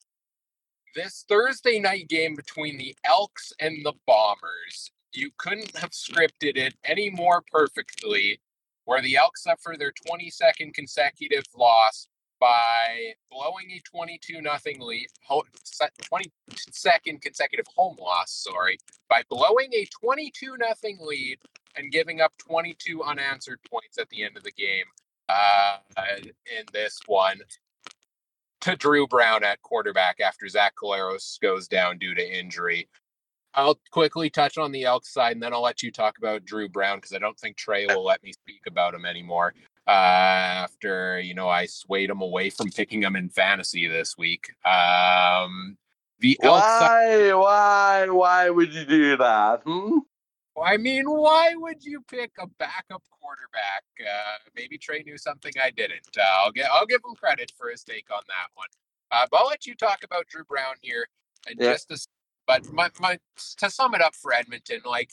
This 0.98 1.26
Thursday 1.30 1.78
night 1.80 2.10
game 2.10 2.34
between 2.34 2.80
the 2.80 2.96
Elks 3.04 3.54
and 3.60 3.86
the 3.86 3.94
Bombers, 4.08 4.90
you 5.14 5.30
couldn't 5.38 5.78
have 5.78 5.92
scripted 5.92 6.58
it 6.58 6.74
any 6.84 7.12
more 7.12 7.44
perfectly. 7.52 8.42
Where 8.86 9.00
the 9.04 9.16
Elks 9.16 9.44
suffer 9.44 9.76
their 9.78 9.92
22nd 9.92 10.74
consecutive 10.74 11.44
loss 11.56 12.08
by 12.40 13.14
blowing 13.30 13.70
a 13.74 13.82
22 13.82 14.42
nothing 14.42 14.80
lead 14.80 15.08
22nd 15.30 17.22
consecutive 17.22 17.66
home 17.76 17.96
loss 18.00 18.32
sorry 18.32 18.78
by 19.08 19.22
blowing 19.30 19.70
a 19.74 19.88
22 20.02 20.56
nothing 20.58 20.98
lead 21.02 21.38
and 21.76 21.92
giving 21.92 22.22
up 22.22 22.32
22 22.38 23.04
unanswered 23.04 23.60
points 23.70 24.00
at 24.00 24.10
the 24.10 24.24
end 24.24 24.36
of 24.38 24.44
the 24.44 24.52
game 24.52 24.86
uh, 25.30 25.78
in 26.20 26.66
this 26.74 27.00
one 27.08 27.40
to 28.68 28.76
Dru 28.76 29.08
Brown 29.08 29.44
at 29.44 29.62
quarterback 29.62 30.20
after 30.20 30.48
Zach 30.48 30.74
Collaros 30.76 31.40
goes 31.40 31.68
down 31.68 31.98
due 31.98 32.14
to 32.14 32.40
injury. 32.40 32.90
I'll 33.54 33.80
quickly 33.92 34.30
touch 34.30 34.58
on 34.58 34.72
the 34.72 34.84
Elks 34.84 35.14
side 35.14 35.32
and 35.34 35.42
then 35.42 35.54
I'll 35.54 35.62
let 35.62 35.82
you 35.82 35.92
talk 35.92 36.18
about 36.18 36.44
Dru 36.44 36.68
Brown 36.68 36.98
because 36.98 37.14
I 37.14 37.18
don't 37.18 37.40
think 37.40 37.56
Trey 37.56 37.86
will 37.88 38.04
let 38.04 38.22
me 38.24 38.34
speak 38.34 38.62
about 38.68 38.94
him 38.94 39.06
anymore 39.06 39.54
uh, 39.88 39.92
after 40.66 41.20
you 41.20 41.34
know 41.34 41.48
I 41.48 41.66
swayed 41.66 42.10
him 42.10 42.22
away 42.22 42.50
from 42.50 42.70
picking 42.70 43.02
him 43.02 43.16
in 43.16 43.30
fantasy 43.30 43.88
this 43.88 44.18
week. 44.18 44.50
Um, 44.66 45.78
the 46.20 46.38
why, 46.42 47.32
why, 47.34 48.08
why 48.10 48.50
would 48.50 48.74
you 48.74 48.86
do 48.86 49.18
that? 49.18 49.62
Hmm? 49.66 50.00
I 50.62 50.78
mean, 50.78 51.06
why 51.10 51.54
would 51.56 51.84
you 51.84 52.02
pick 52.10 52.32
a 52.40 52.48
backup 52.60 53.04
quarterback? 53.12 53.84
Uh, 54.02 54.38
maybe 54.56 54.78
Trey 54.78 55.04
knew 55.04 55.18
something 55.18 55.52
I 55.62 55.72
didn't. 55.72 56.08
Uh, 56.18 56.24
I'll 56.44 56.52
get, 56.52 56.70
I'll 56.72 56.86
give 56.86 57.02
him 57.08 57.16
credit 57.16 57.52
for 57.58 57.70
his 57.70 57.84
take 57.84 58.08
on 58.12 58.22
that 58.28 58.48
one. 58.56 58.68
Uh, 59.12 59.26
but 59.30 59.38
I'll 59.38 59.48
let 59.48 59.66
you 59.66 59.76
talk 59.76 60.00
about 60.04 60.28
Dru 60.28 60.44
Brown 60.44 60.76
here. 60.82 61.08
And 61.48 61.58
yeah. 61.60 61.74
just 61.74 61.90
to, 61.90 62.08
but 62.46 62.72
my, 62.74 62.90
my, 63.00 63.20
to 63.58 63.70
sum 63.70 63.94
it 63.94 64.02
up 64.02 64.16
for 64.16 64.34
Edmonton, 64.34 64.82
like 64.86 65.12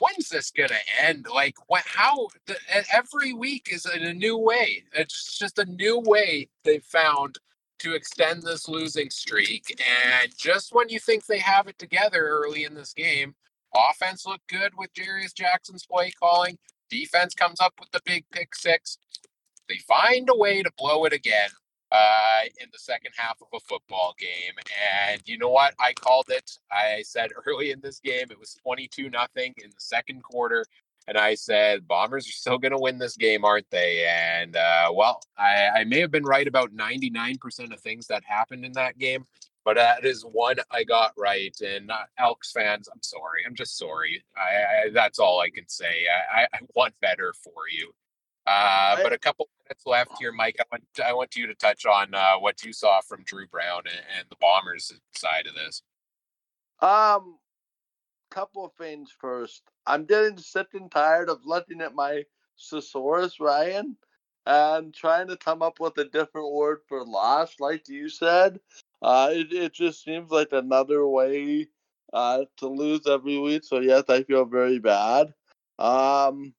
when's 0.00 0.28
this 0.28 0.50
gonna 0.50 0.74
end? 1.00 1.26
Like, 1.32 1.56
what? 1.66 1.82
How? 1.86 2.28
The, 2.46 2.56
every 2.92 3.32
week 3.32 3.68
is 3.70 3.86
in 3.86 4.02
a 4.02 4.14
new 4.14 4.36
way. 4.36 4.84
It's 4.92 5.38
just 5.38 5.58
a 5.58 5.64
new 5.64 6.00
way 6.00 6.48
they 6.64 6.78
found 6.78 7.38
to 7.80 7.94
extend 7.94 8.42
this 8.42 8.68
losing 8.68 9.10
streak. 9.10 9.80
And 9.80 10.36
just 10.36 10.74
when 10.74 10.88
you 10.88 10.98
think 10.98 11.26
they 11.26 11.38
have 11.38 11.68
it 11.68 11.78
together 11.78 12.26
early 12.26 12.64
in 12.64 12.74
this 12.74 12.92
game, 12.92 13.34
offense 13.74 14.26
looked 14.26 14.48
good 14.48 14.72
with 14.76 14.92
Jarious 14.94 15.34
Jackson's 15.34 15.86
play 15.86 16.10
calling. 16.10 16.58
Defense 16.90 17.34
comes 17.34 17.60
up 17.60 17.74
with 17.78 17.90
the 17.90 18.00
big 18.04 18.24
pick 18.32 18.54
six. 18.54 18.98
They 19.68 19.78
find 19.86 20.28
a 20.30 20.36
way 20.36 20.62
to 20.62 20.70
blow 20.78 21.04
it 21.04 21.12
again 21.12 21.50
uh, 21.92 22.40
in 22.60 22.68
the 22.72 22.78
second 22.78 23.12
half 23.16 23.38
of 23.40 23.48
a 23.54 23.60
football 23.60 24.14
game. 24.18 24.54
And 25.10 25.20
you 25.26 25.38
know 25.38 25.50
what? 25.50 25.74
I 25.78 25.92
called 25.92 26.26
it. 26.28 26.50
I 26.70 27.02
said 27.02 27.30
early 27.46 27.70
in 27.70 27.80
this 27.80 28.00
game 28.00 28.26
it 28.30 28.38
was 28.38 28.56
22 28.62 29.10
nothing 29.10 29.54
in 29.62 29.70
the 29.70 29.80
second 29.80 30.22
quarter. 30.22 30.64
And 31.06 31.16
I 31.16 31.36
said, 31.36 31.88
Bombers 31.88 32.28
are 32.28 32.32
still 32.32 32.58
going 32.58 32.72
to 32.72 32.78
win 32.78 32.98
this 32.98 33.16
game, 33.16 33.42
aren't 33.42 33.70
they? 33.70 34.06
And 34.06 34.56
uh, 34.56 34.92
well, 34.94 35.22
I, 35.38 35.68
I, 35.76 35.84
may 35.84 36.00
have 36.00 36.10
been 36.10 36.24
right 36.24 36.46
about 36.46 36.76
99% 36.76 37.72
of 37.72 37.80
things 37.80 38.06
that 38.08 38.22
happened 38.24 38.66
in 38.66 38.72
that 38.72 38.98
game, 38.98 39.24
but 39.68 39.76
that 39.76 40.06
is 40.06 40.22
one 40.22 40.56
I 40.70 40.82
got 40.82 41.12
right. 41.18 41.54
And 41.60 41.90
uh, 41.90 42.04
Elks 42.16 42.52
fans, 42.52 42.88
I'm 42.90 43.02
sorry. 43.02 43.42
I'm 43.46 43.54
just 43.54 43.76
sorry. 43.76 44.24
I, 44.34 44.86
I 44.86 44.90
that's 44.94 45.18
all 45.18 45.40
I 45.40 45.50
can 45.50 45.68
say. 45.68 46.06
I, 46.34 46.44
I 46.44 46.58
want 46.74 46.94
better 47.02 47.34
for 47.34 47.68
you. 47.70 47.92
Uh, 48.46 48.96
but 49.02 49.12
a 49.12 49.18
couple 49.18 49.46
minutes 49.62 49.84
left 49.84 50.12
here, 50.18 50.32
Mike. 50.32 50.56
I 50.58 50.64
want 50.72 50.84
I 51.04 51.12
want 51.12 51.36
you 51.36 51.46
to 51.48 51.54
touch 51.54 51.84
on 51.84 52.14
uh, 52.14 52.36
what 52.38 52.64
you 52.64 52.72
saw 52.72 53.02
from 53.02 53.24
Dru 53.24 53.46
Brown 53.46 53.82
and, 53.84 54.00
and, 54.18 54.26
the 54.30 54.36
Bombers 54.40 54.90
side 55.14 55.46
of 55.46 55.54
this. 55.54 55.82
Um, 56.80 57.36
couple 58.30 58.64
of 58.64 58.72
things 58.78 59.10
first. 59.20 59.64
I'm 59.86 60.06
getting 60.06 60.38
sick 60.38 60.68
and 60.72 60.90
tired 60.90 61.28
of 61.28 61.40
looking 61.44 61.82
at 61.82 61.94
my 61.94 62.22
thesaurus, 62.58 63.38
Ryan, 63.38 63.98
and 64.46 64.94
trying 64.94 65.28
to 65.28 65.36
come 65.36 65.60
up 65.60 65.78
with 65.78 65.98
a 65.98 66.06
different 66.06 66.54
word 66.54 66.78
for 66.88 67.04
loss, 67.04 67.56
like 67.60 67.86
you 67.86 68.08
said. 68.08 68.60
Uh, 69.02 69.30
it, 69.32 69.52
it 69.52 69.72
just 69.72 70.02
seems 70.02 70.30
like 70.30 70.52
another 70.52 71.06
way 71.06 71.68
uh, 72.12 72.44
to 72.56 72.68
lose 72.68 73.06
every 73.06 73.38
week. 73.38 73.64
So 73.64 73.80
yes, 73.80 74.04
I 74.08 74.22
feel 74.24 74.44
very 74.44 74.78
bad. 74.78 75.34
Um, 75.78 76.54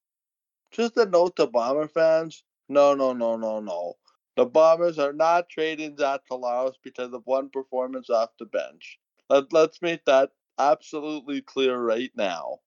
just 0.72 0.98
a 0.98 1.06
note 1.06 1.36
to 1.38 1.48
Bomber 1.48 1.88
fans 1.88 2.44
no, 2.70 2.94
no, 2.94 3.14
no, 3.14 3.36
no, 3.36 3.60
no. 3.60 3.96
The 4.38 4.46
Bombers 4.46 5.00
are 5.00 5.12
not 5.12 5.50
trading 5.50 5.98
Zach 5.98 6.22
Collaros 6.32 6.76
because 6.84 7.12
of 7.14 7.24
one 7.26 7.50
performance 7.50 8.10
off 8.10 8.30
the 8.38 8.46
bench. 8.46 9.00
Let, 9.30 9.52
let's 9.52 9.82
make 9.82 10.06
that 10.06 10.30
absolutely 10.60 11.42
clear 11.42 11.78
right 11.78 12.12
now. 12.16 12.60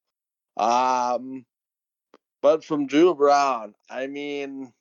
Um, 0.57 1.47
but 2.43 2.65
from 2.65 2.87
Dru 2.89 3.15
Brown, 3.15 3.75
I 3.89 4.09
mean, 4.09 4.73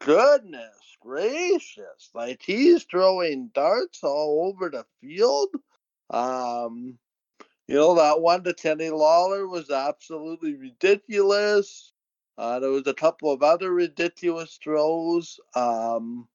goodness 0.00 0.83
gracious. 1.04 2.10
Like 2.14 2.42
he's 2.44 2.84
throwing 2.84 3.50
darts 3.54 4.00
all 4.02 4.52
over 4.52 4.70
the 4.70 4.84
field. 5.00 5.50
Um, 6.10 6.98
you 7.68 7.76
know, 7.76 7.94
that 7.94 8.20
one 8.20 8.44
to 8.44 8.54
Kenny 8.54 8.90
Lawler 8.90 9.46
was 9.46 9.70
absolutely 9.70 10.54
ridiculous. 10.56 11.92
Uh, 12.36 12.58
there 12.58 12.70
was 12.70 12.86
a 12.86 12.94
couple 12.94 13.30
of 13.30 13.42
other 13.42 13.72
ridiculous 13.72 14.58
throws. 14.62 15.38
Um, 15.54 16.28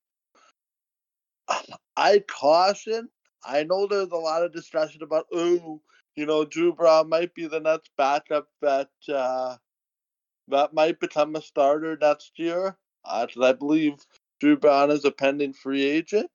I 1.97 2.23
caution. 2.27 3.10
I 3.45 3.63
know 3.63 3.88
there's 3.88 4.12
a 4.12 4.15
lot 4.15 4.43
of 4.43 4.53
discussion 4.53 5.01
about, 5.03 5.25
oh, 5.34 5.82
you 6.15 6.25
know, 6.25 6.43
Dru 6.45 6.73
Brown 6.73 7.10
might 7.10 7.34
be 7.34 7.47
the 7.47 7.60
next 7.60 7.91
backup 7.97 8.47
that 8.62 8.89
uh, 9.08 9.55
that 10.49 10.73
might 10.73 10.99
become 10.99 11.36
a 11.36 11.41
starter 11.41 11.97
next 12.01 12.34
year. 12.38 12.77
Uh, 13.05 13.27
I 13.41 13.53
believe 13.53 13.95
Dru 14.39 14.56
Brown 14.58 14.89
is 14.91 15.06
a 15.06 15.12
pending 15.12 15.54
free 15.54 15.84
agent. 15.84 16.32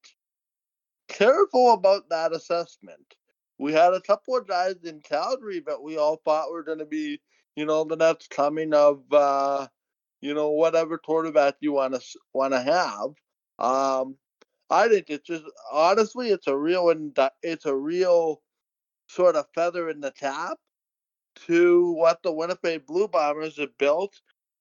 Careful 1.09 1.73
about 1.73 2.09
that 2.11 2.33
assessment. 2.33 3.15
We 3.59 3.73
had 3.73 3.95
a 3.95 4.01
couple 4.01 4.37
of 4.37 4.47
guys 4.49 4.77
in 4.85 5.01
Calgary 5.01 5.61
that 5.67 5.83
we 5.83 5.97
all 5.97 6.21
thought 6.25 6.51
were 6.51 6.65
going 6.65 6.81
to 6.81 6.87
be, 6.87 7.21
you 7.57 7.65
know, 7.65 7.85
the 7.85 7.97
next 7.97 8.31
coming 8.31 8.75
of, 8.75 9.03
uh, 9.13 9.67
you 10.21 10.35
know, 10.35 10.51
whatever 10.51 10.99
quarterback 10.99 11.55
you 11.61 11.73
want 11.73 11.95
to 11.95 12.19
want 12.33 12.53
to 12.53 12.61
have. 12.61 13.11
Um, 13.59 14.17
I 14.71 14.89
think 14.89 15.07
it's 15.09 15.27
just 15.27 15.45
honestly, 15.73 16.31
it's 16.31 16.47
a 16.47 16.57
real 16.57 16.93
it's 17.43 17.67
a 17.67 17.75
real 17.75 18.43
sort 19.07 19.37
of 19.37 19.47
feather 19.55 19.89
in 19.89 20.01
the 20.01 20.11
cap 20.13 20.59
to 21.47 21.93
what 21.93 22.23
the 22.23 22.33
Winnipeg 22.33 22.87
Blue 22.87 23.09
Bombers 23.09 23.59
have 23.59 23.77
built 23.79 24.21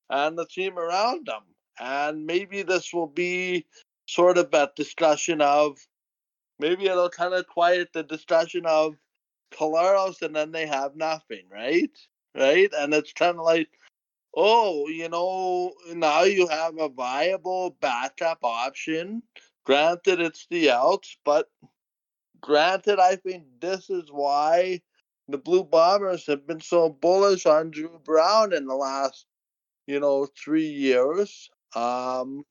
and 0.10 0.38
the 0.38 0.46
team 0.46 0.78
around 0.78 1.26
them 1.26 1.44
and 1.80 2.26
maybe 2.26 2.64
this 2.64 2.94
will 2.94 3.08
be 3.08 3.66
sort 4.06 4.38
of 4.38 4.52
that 4.52 4.76
discussion 4.76 5.42
of 5.42 5.78
maybe 6.60 6.86
it'll 6.86 7.10
kind 7.10 7.34
of 7.34 7.48
quiet 7.48 7.90
the 7.94 8.04
discussion 8.04 8.66
of 8.66 8.96
Collaros 9.52 10.22
and 10.22 10.36
then 10.36 10.52
they 10.52 10.66
have 10.66 10.96
nothing, 10.96 11.44
right? 11.52 11.92
Right? 12.36 12.70
And 12.78 12.94
it's 12.94 13.14
kind 13.14 13.38
of 13.38 13.46
like, 13.46 13.70
oh, 14.36 14.88
you 14.88 15.10
know, 15.10 15.74
now 15.94 16.24
you 16.24 16.48
have 16.48 16.78
a 16.80 16.90
viable 16.90 17.78
backup 17.82 18.40
option. 18.44 19.24
Granted, 19.66 20.20
it's 20.20 20.48
the 20.50 20.72
outs, 20.72 21.18
but 21.24 21.50
granted, 22.42 23.00
I 23.00 23.16
think 23.16 23.46
this 23.62 23.90
is 23.90 24.10
why 24.12 24.82
the 25.30 25.38
Blue 25.38 25.64
Bombers 25.64 26.28
have 26.28 26.46
been 26.46 26.60
so 26.60 26.90
bullish 26.90 27.46
on 27.46 27.72
Dru 27.72 28.00
Brown 28.04 28.54
in 28.54 28.66
the 28.66 28.76
last, 28.76 29.26
you 29.88 30.00
know, 30.00 30.26
three 30.26 30.68
years. 30.68 31.50
Um, 31.76 32.44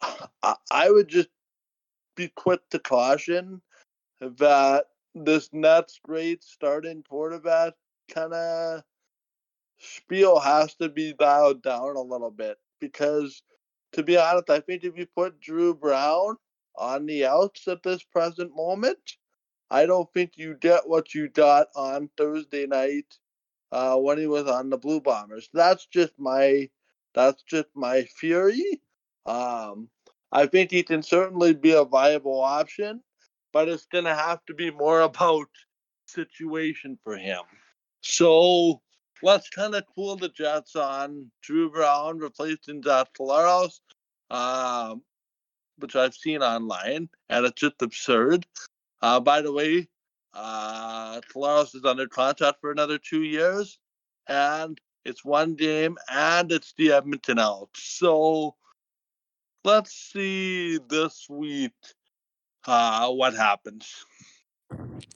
I, 0.42 0.54
I 0.70 0.90
would 0.90 1.08
just 1.08 1.28
be 2.16 2.28
quick 2.28 2.60
to 2.70 2.78
caution 2.78 3.60
that 4.20 4.86
this 5.14 5.50
Nets 5.52 6.00
great 6.02 6.42
starting 6.42 7.02
quarterback 7.02 7.74
kind 8.12 8.32
of 8.32 8.82
spiel 9.78 10.38
has 10.38 10.74
to 10.76 10.88
be 10.88 11.12
dialed 11.12 11.62
down 11.62 11.96
a 11.96 12.00
little 12.00 12.30
bit 12.30 12.58
because, 12.80 13.42
to 13.92 14.02
be 14.02 14.16
honest, 14.16 14.50
I 14.50 14.60
think 14.60 14.84
if 14.84 14.96
you 14.96 15.06
put 15.06 15.40
Dru 15.40 15.74
Brown 15.74 16.36
on 16.76 17.06
the 17.06 17.26
outs 17.26 17.66
at 17.68 17.82
this 17.82 18.02
present 18.02 18.54
moment, 18.54 19.16
I 19.70 19.86
don't 19.86 20.12
think 20.12 20.32
you 20.36 20.54
get 20.54 20.88
what 20.88 21.14
you 21.14 21.28
got 21.28 21.68
on 21.74 22.10
Thursday 22.16 22.66
night 22.66 23.18
uh, 23.72 23.96
when 23.96 24.18
he 24.18 24.26
was 24.26 24.46
on 24.46 24.70
the 24.70 24.78
Blue 24.78 25.00
Bombers. 25.00 25.48
That's 25.52 25.86
just 25.86 26.12
my 26.18 26.68
that's 27.16 27.42
just 27.42 27.68
my 27.74 28.02
theory. 28.20 28.80
Um, 29.24 29.88
I 30.30 30.46
think 30.46 30.70
he 30.70 30.82
can 30.82 31.02
certainly 31.02 31.54
be 31.54 31.72
a 31.72 31.82
viable 31.82 32.40
option, 32.40 33.02
but 33.52 33.68
it's 33.68 33.86
going 33.86 34.04
to 34.04 34.14
have 34.14 34.44
to 34.46 34.54
be 34.54 34.70
more 34.70 35.00
about 35.10 35.48
situation 36.06 36.98
for 37.02 37.16
him. 37.16 37.40
So 38.02 38.82
let's 39.22 39.48
kind 39.48 39.74
of 39.74 39.84
cool 39.94 40.16
the 40.16 40.28
Jets 40.28 40.76
on 40.76 41.30
Dru 41.42 41.70
Brown 41.70 42.18
replacing 42.18 42.82
Zach 42.82 43.08
Collaros, 43.18 43.80
um, 44.30 45.02
which 45.78 45.96
I've 45.96 46.14
seen 46.14 46.42
online, 46.42 47.08
and 47.30 47.46
it's 47.46 47.60
just 47.60 47.80
absurd. 47.80 48.46
Uh, 49.02 49.20
by 49.20 49.40
the 49.40 49.52
way, 49.52 49.88
uh, 50.34 51.20
is 51.34 51.84
under 51.84 52.06
contract 52.06 52.58
for 52.60 52.70
another 52.70 52.98
two 52.98 53.22
years, 53.22 53.78
and 54.28 54.78
it's 55.06 55.24
one 55.24 55.54
game, 55.54 55.96
and 56.10 56.50
it's 56.50 56.74
the 56.76 56.92
Edmonton 56.92 57.38
Elks. 57.38 57.82
So 57.98 58.56
let's 59.64 59.92
see 59.92 60.78
this 60.88 61.26
week 61.30 61.72
uh, 62.66 63.10
what 63.10 63.34
happens. 63.34 64.04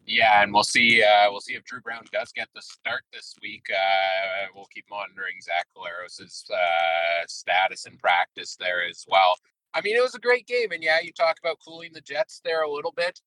Yeah, 0.06 0.42
and 0.42 0.54
we'll 0.54 0.62
see. 0.62 1.02
Uh, 1.02 1.30
we'll 1.30 1.40
see 1.40 1.54
if 1.54 1.64
Dru 1.64 1.80
Brown 1.80 2.04
does 2.12 2.30
get 2.32 2.48
the 2.54 2.62
start 2.62 3.02
this 3.12 3.34
week. 3.42 3.66
Uh, 3.68 4.46
we'll 4.54 4.68
keep 4.72 4.84
monitoring 4.88 5.40
Zach 5.42 5.66
Collaros' 5.76 6.48
uh, 6.50 7.26
status 7.26 7.86
in 7.86 7.96
practice 7.96 8.56
there 8.56 8.84
as 8.88 9.04
well. 9.08 9.34
I 9.74 9.80
mean, 9.80 9.96
it 9.96 10.02
was 10.02 10.14
a 10.14 10.20
great 10.20 10.46
game, 10.46 10.70
and 10.70 10.82
yeah, 10.82 11.00
you 11.02 11.12
talk 11.12 11.38
about 11.42 11.58
cooling 11.66 11.90
the 11.92 12.00
Jets 12.00 12.40
there 12.44 12.62
a 12.62 12.70
little 12.70 12.92
bit. 12.92 13.20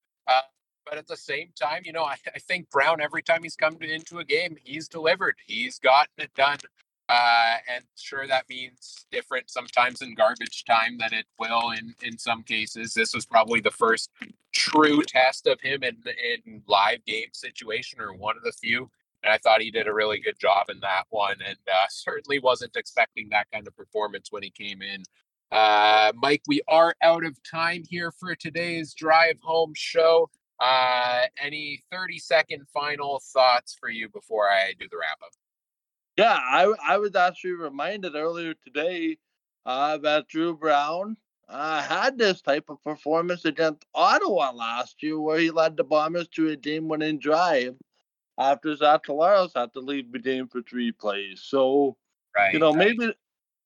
But 0.85 0.97
at 0.97 1.07
the 1.07 1.17
same 1.17 1.49
time, 1.59 1.83
you 1.85 1.93
know, 1.93 2.03
I, 2.03 2.15
I 2.35 2.39
think 2.39 2.69
Brown, 2.69 3.01
every 3.01 3.23
time 3.23 3.43
he's 3.43 3.55
come 3.55 3.75
to, 3.77 3.89
into 3.89 4.19
a 4.19 4.25
game, 4.25 4.57
he's 4.63 4.87
delivered. 4.87 5.35
He's 5.45 5.79
gotten 5.79 6.13
it 6.17 6.33
done. 6.35 6.57
Uh, 7.09 7.55
and 7.73 7.83
sure, 7.95 8.27
that 8.27 8.47
means 8.49 9.05
different 9.11 9.49
sometimes 9.49 10.01
in 10.01 10.15
garbage 10.15 10.63
time 10.65 10.97
than 10.97 11.13
it 11.13 11.25
will 11.37 11.71
in, 11.71 11.93
in 12.01 12.17
some 12.17 12.43
cases. 12.43 12.93
This 12.93 13.13
was 13.13 13.25
probably 13.25 13.59
the 13.59 13.71
first 13.71 14.09
true 14.53 15.01
test 15.03 15.47
of 15.47 15.59
him 15.61 15.83
in, 15.83 15.97
in 16.45 16.61
live 16.67 17.03
game 17.05 17.29
situation 17.33 17.99
or 17.99 18.13
one 18.13 18.37
of 18.37 18.43
the 18.43 18.53
few. 18.53 18.89
And 19.23 19.33
I 19.33 19.37
thought 19.37 19.61
he 19.61 19.71
did 19.71 19.87
a 19.87 19.93
really 19.93 20.19
good 20.19 20.39
job 20.39 20.69
in 20.69 20.79
that 20.81 21.03
one 21.09 21.37
and 21.45 21.57
uh, 21.67 21.85
certainly 21.89 22.39
wasn't 22.39 22.75
expecting 22.75 23.29
that 23.29 23.47
kind 23.51 23.67
of 23.67 23.75
performance 23.75 24.31
when 24.31 24.43
he 24.43 24.49
came 24.49 24.81
in. 24.81 25.03
Uh, 25.51 26.11
Mike, 26.15 26.41
we 26.47 26.61
are 26.67 26.95
out 27.03 27.23
of 27.23 27.37
time 27.49 27.83
here 27.87 28.11
for 28.11 28.33
today's 28.33 28.93
drive 28.93 29.37
home 29.41 29.73
show. 29.75 30.29
Uh, 30.63 31.23
any 31.41 31.83
30 31.91 32.19
second 32.19 32.65
final 32.73 33.21
thoughts 33.33 33.75
for 33.77 33.89
you 33.89 34.07
before 34.07 34.47
I 34.47 34.73
do 34.79 34.87
the 34.89 34.97
wrap 34.97 35.19
up? 35.21 35.31
Yeah, 36.15 36.39
I, 36.39 36.73
I 36.87 36.97
was 36.99 37.15
actually 37.15 37.51
reminded 37.51 38.15
earlier 38.15 38.53
today 38.65 39.17
uh, 39.65 39.97
that 39.97 40.29
Dru 40.29 40.55
Brown 40.55 41.17
uh, 41.49 41.81
had 41.81 42.17
this 42.17 42.41
type 42.41 42.69
of 42.69 42.81
performance 42.81 43.43
against 43.43 43.83
Ottawa 43.93 44.53
last 44.53 45.03
year, 45.03 45.19
where 45.19 45.37
he 45.37 45.51
led 45.51 45.75
the 45.75 45.83
Bombers 45.83 46.29
to 46.29 46.47
a 46.49 46.55
game-winning 46.55 47.19
drive 47.19 47.75
after 48.37 48.73
Zach 48.73 49.03
Collaros 49.03 49.51
had 49.53 49.73
to 49.73 49.81
leave 49.81 50.13
the 50.13 50.19
game 50.19 50.47
for 50.47 50.61
three 50.61 50.93
plays. 50.93 51.41
So, 51.43 51.97
right, 52.37 52.53
you 52.53 52.59
know, 52.59 52.73
right. 52.73 52.95
maybe, 52.97 53.13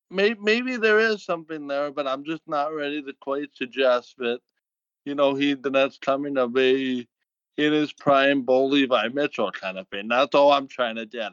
maybe 0.10 0.40
maybe 0.42 0.78
there 0.78 1.00
is 1.00 1.24
something 1.24 1.68
there, 1.68 1.92
but 1.92 2.08
I'm 2.08 2.26
just 2.26 2.42
not 2.48 2.74
ready 2.74 3.04
to 3.04 3.14
quite 3.22 3.50
suggest 3.54 4.16
that 4.18 4.40
you 5.08 5.16
know, 5.16 5.34
he 5.34 5.54
the 5.54 5.70
next 5.70 6.02
coming 6.02 6.38
of 6.38 6.56
a 6.58 7.08
in 7.58 7.74
his 7.74 7.94
prime 7.94 8.42
Bo 8.42 8.66
Levi 8.66 9.08
Mitchell 9.14 9.52
kind 9.52 9.78
of 9.78 9.88
thing. 9.88 10.10
That's 10.10 10.36
all 10.36 10.52
I'm 10.52 10.68
trying 10.68 10.98
to 10.98 11.06
get 11.06 11.28
at. 11.28 11.32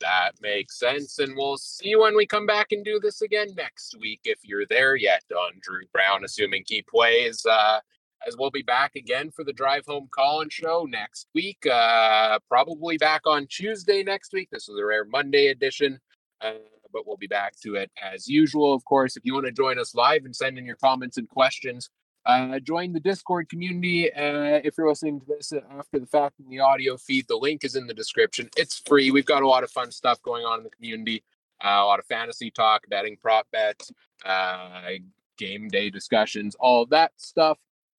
That 0.00 0.32
makes 0.42 0.78
sense. 0.78 1.20
And 1.20 1.36
we'll 1.36 1.56
see 1.56 1.94
when 1.94 2.16
we 2.16 2.26
come 2.26 2.46
back 2.46 2.72
and 2.72 2.84
do 2.84 2.98
this 3.00 3.22
again 3.22 3.48
next 3.56 3.96
week 4.00 4.20
if 4.24 4.40
you're 4.42 4.66
there 4.66 4.96
yet 4.96 5.22
on 5.32 5.52
Dru 5.60 5.82
Brown, 5.92 6.24
assuming 6.24 6.64
he 6.66 6.82
plays. 6.82 7.46
Uh, 7.46 7.78
as 8.26 8.36
we'll 8.36 8.50
be 8.50 8.62
back 8.62 8.96
again 8.96 9.30
for 9.30 9.44
the 9.44 9.52
Drive 9.52 9.86
Home 9.86 10.08
Call-In 10.12 10.48
show 10.48 10.84
next 10.90 11.28
week. 11.36 11.64
Uh, 11.64 12.40
probably 12.48 12.98
back 12.98 13.22
on 13.24 13.46
Tuesday 13.46 14.02
next 14.02 14.32
week. 14.32 14.48
This 14.50 14.68
is 14.68 14.76
a 14.76 14.84
rare 14.84 15.04
Monday 15.04 15.46
edition. 15.46 16.00
Uh, 16.40 16.54
but 16.92 17.06
we'll 17.06 17.16
be 17.16 17.28
back 17.28 17.54
to 17.60 17.76
it 17.76 17.90
as 18.02 18.26
usual. 18.26 18.74
Of 18.74 18.84
course, 18.84 19.16
if 19.16 19.24
you 19.24 19.34
want 19.34 19.46
to 19.46 19.52
join 19.52 19.78
us 19.78 19.94
live 19.94 20.24
and 20.24 20.34
send 20.34 20.58
in 20.58 20.66
your 20.66 20.76
comments 20.76 21.16
and 21.16 21.28
questions, 21.28 21.90
uh, 22.26 22.58
join 22.60 22.92
the 22.92 23.00
Discord 23.00 23.48
community 23.48 24.12
uh, 24.12 24.60
if 24.64 24.74
you're 24.76 24.88
listening 24.88 25.20
to 25.20 25.26
this 25.26 25.52
after 25.78 25.98
the 25.98 26.06
fact 26.06 26.40
in 26.40 26.48
the 26.48 26.60
audio 26.60 26.96
feed. 26.96 27.26
The 27.28 27.36
link 27.36 27.64
is 27.64 27.74
in 27.74 27.86
the 27.86 27.94
description. 27.94 28.50
It's 28.56 28.82
free. 28.86 29.10
We've 29.10 29.24
got 29.24 29.42
a 29.42 29.48
lot 29.48 29.64
of 29.64 29.70
fun 29.70 29.90
stuff 29.90 30.20
going 30.22 30.44
on 30.44 30.58
in 30.58 30.64
the 30.64 30.70
community. 30.70 31.24
Uh, 31.64 31.68
a 31.68 31.86
lot 31.86 31.98
of 31.98 32.06
fantasy 32.06 32.50
talk, 32.50 32.82
betting, 32.88 33.16
prop 33.16 33.46
bets, 33.50 33.90
uh, 34.24 34.90
game 35.38 35.68
day 35.68 35.90
discussions, 35.90 36.54
all 36.60 36.86
that 36.86 37.12
stuff. 37.16 37.58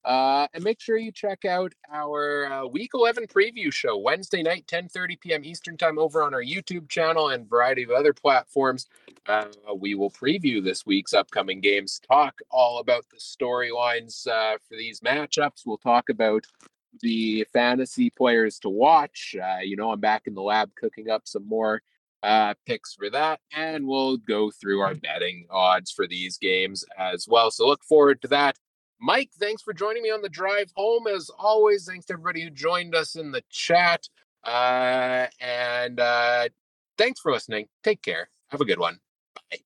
Uh, 0.10 0.47
and 0.55 0.64
make 0.64 0.82
sure 0.82 0.97
you 0.97 1.12
check 1.12 1.45
out 1.45 1.72
our 1.93 2.51
uh, 2.51 2.66
Week 2.66 2.89
11 2.95 3.28
preview 3.28 3.72
show 3.72 3.95
Wednesday 3.95 4.41
night, 4.41 4.66
10:30 4.66 5.20
p.m. 5.20 5.45
Eastern 5.45 5.78
Time, 5.78 5.99
over 5.99 6.24
on 6.24 6.34
our 6.34 6.41
YouTube 6.41 6.89
channel 6.89 7.30
and 7.30 7.47
variety 7.47 7.84
of 7.84 7.91
other 7.91 8.12
platforms. 8.12 8.88
Uh, 9.28 9.45
we 9.78 9.93
will 9.93 10.10
preview 10.10 10.64
this 10.64 10.84
week's 10.84 11.14
upcoming 11.14 11.62
games, 11.62 12.01
talk 12.10 12.39
all 12.49 12.80
about 12.80 13.05
the 13.12 13.18
storylines 13.18 14.26
uh, 14.26 14.57
for 14.68 14.76
these 14.76 15.01
matchups. 15.01 15.62
We'll 15.64 15.78
talk 15.78 16.10
about 16.10 16.43
the 17.01 17.45
fantasy 17.53 18.10
players 18.10 18.57
to 18.62 18.70
watch. 18.70 19.36
Uh, 19.39 19.60
you 19.62 19.76
know, 19.76 19.91
I'm 19.91 19.99
back 19.99 20.24
in 20.26 20.34
the 20.34 20.41
lab 20.41 20.74
cooking 20.74 21.12
up 21.12 21.28
some 21.28 21.47
more 21.47 21.84
uh, 22.24 22.55
picks 22.66 22.95
for 22.95 23.12
that, 23.12 23.41
and 23.55 23.86
we'll 23.86 24.18
go 24.18 24.49
through 24.49 24.80
our 24.80 24.95
betting 24.95 25.45
odds 25.51 25.91
for 25.91 26.07
these 26.07 26.39
games 26.39 26.84
as 26.97 27.28
well. 27.28 27.51
So 27.51 27.68
look 27.68 27.84
forward 27.84 28.24
to 28.24 28.28
that. 28.30 28.57
Mike, 28.99 29.29
thanks 29.39 29.61
for 29.61 29.73
joining 29.73 30.03
me 30.03 30.11
on 30.11 30.21
the 30.21 30.29
drive 30.29 30.71
home. 30.75 31.07
As 31.07 31.29
always, 31.37 31.85
thanks 31.85 32.05
to 32.07 32.13
everybody 32.13 32.43
who 32.43 32.49
joined 32.49 32.95
us 32.95 33.15
in 33.15 33.31
the 33.31 33.43
chat. 33.49 34.07
Uh, 34.43 35.27
and 35.39 35.99
uh, 35.99 36.49
thanks 36.97 37.19
for 37.19 37.31
listening. 37.31 37.67
Take 37.83 38.01
care. 38.01 38.29
Have 38.49 38.61
a 38.61 38.65
good 38.65 38.79
one. 38.79 38.99
Bye. 39.51 39.59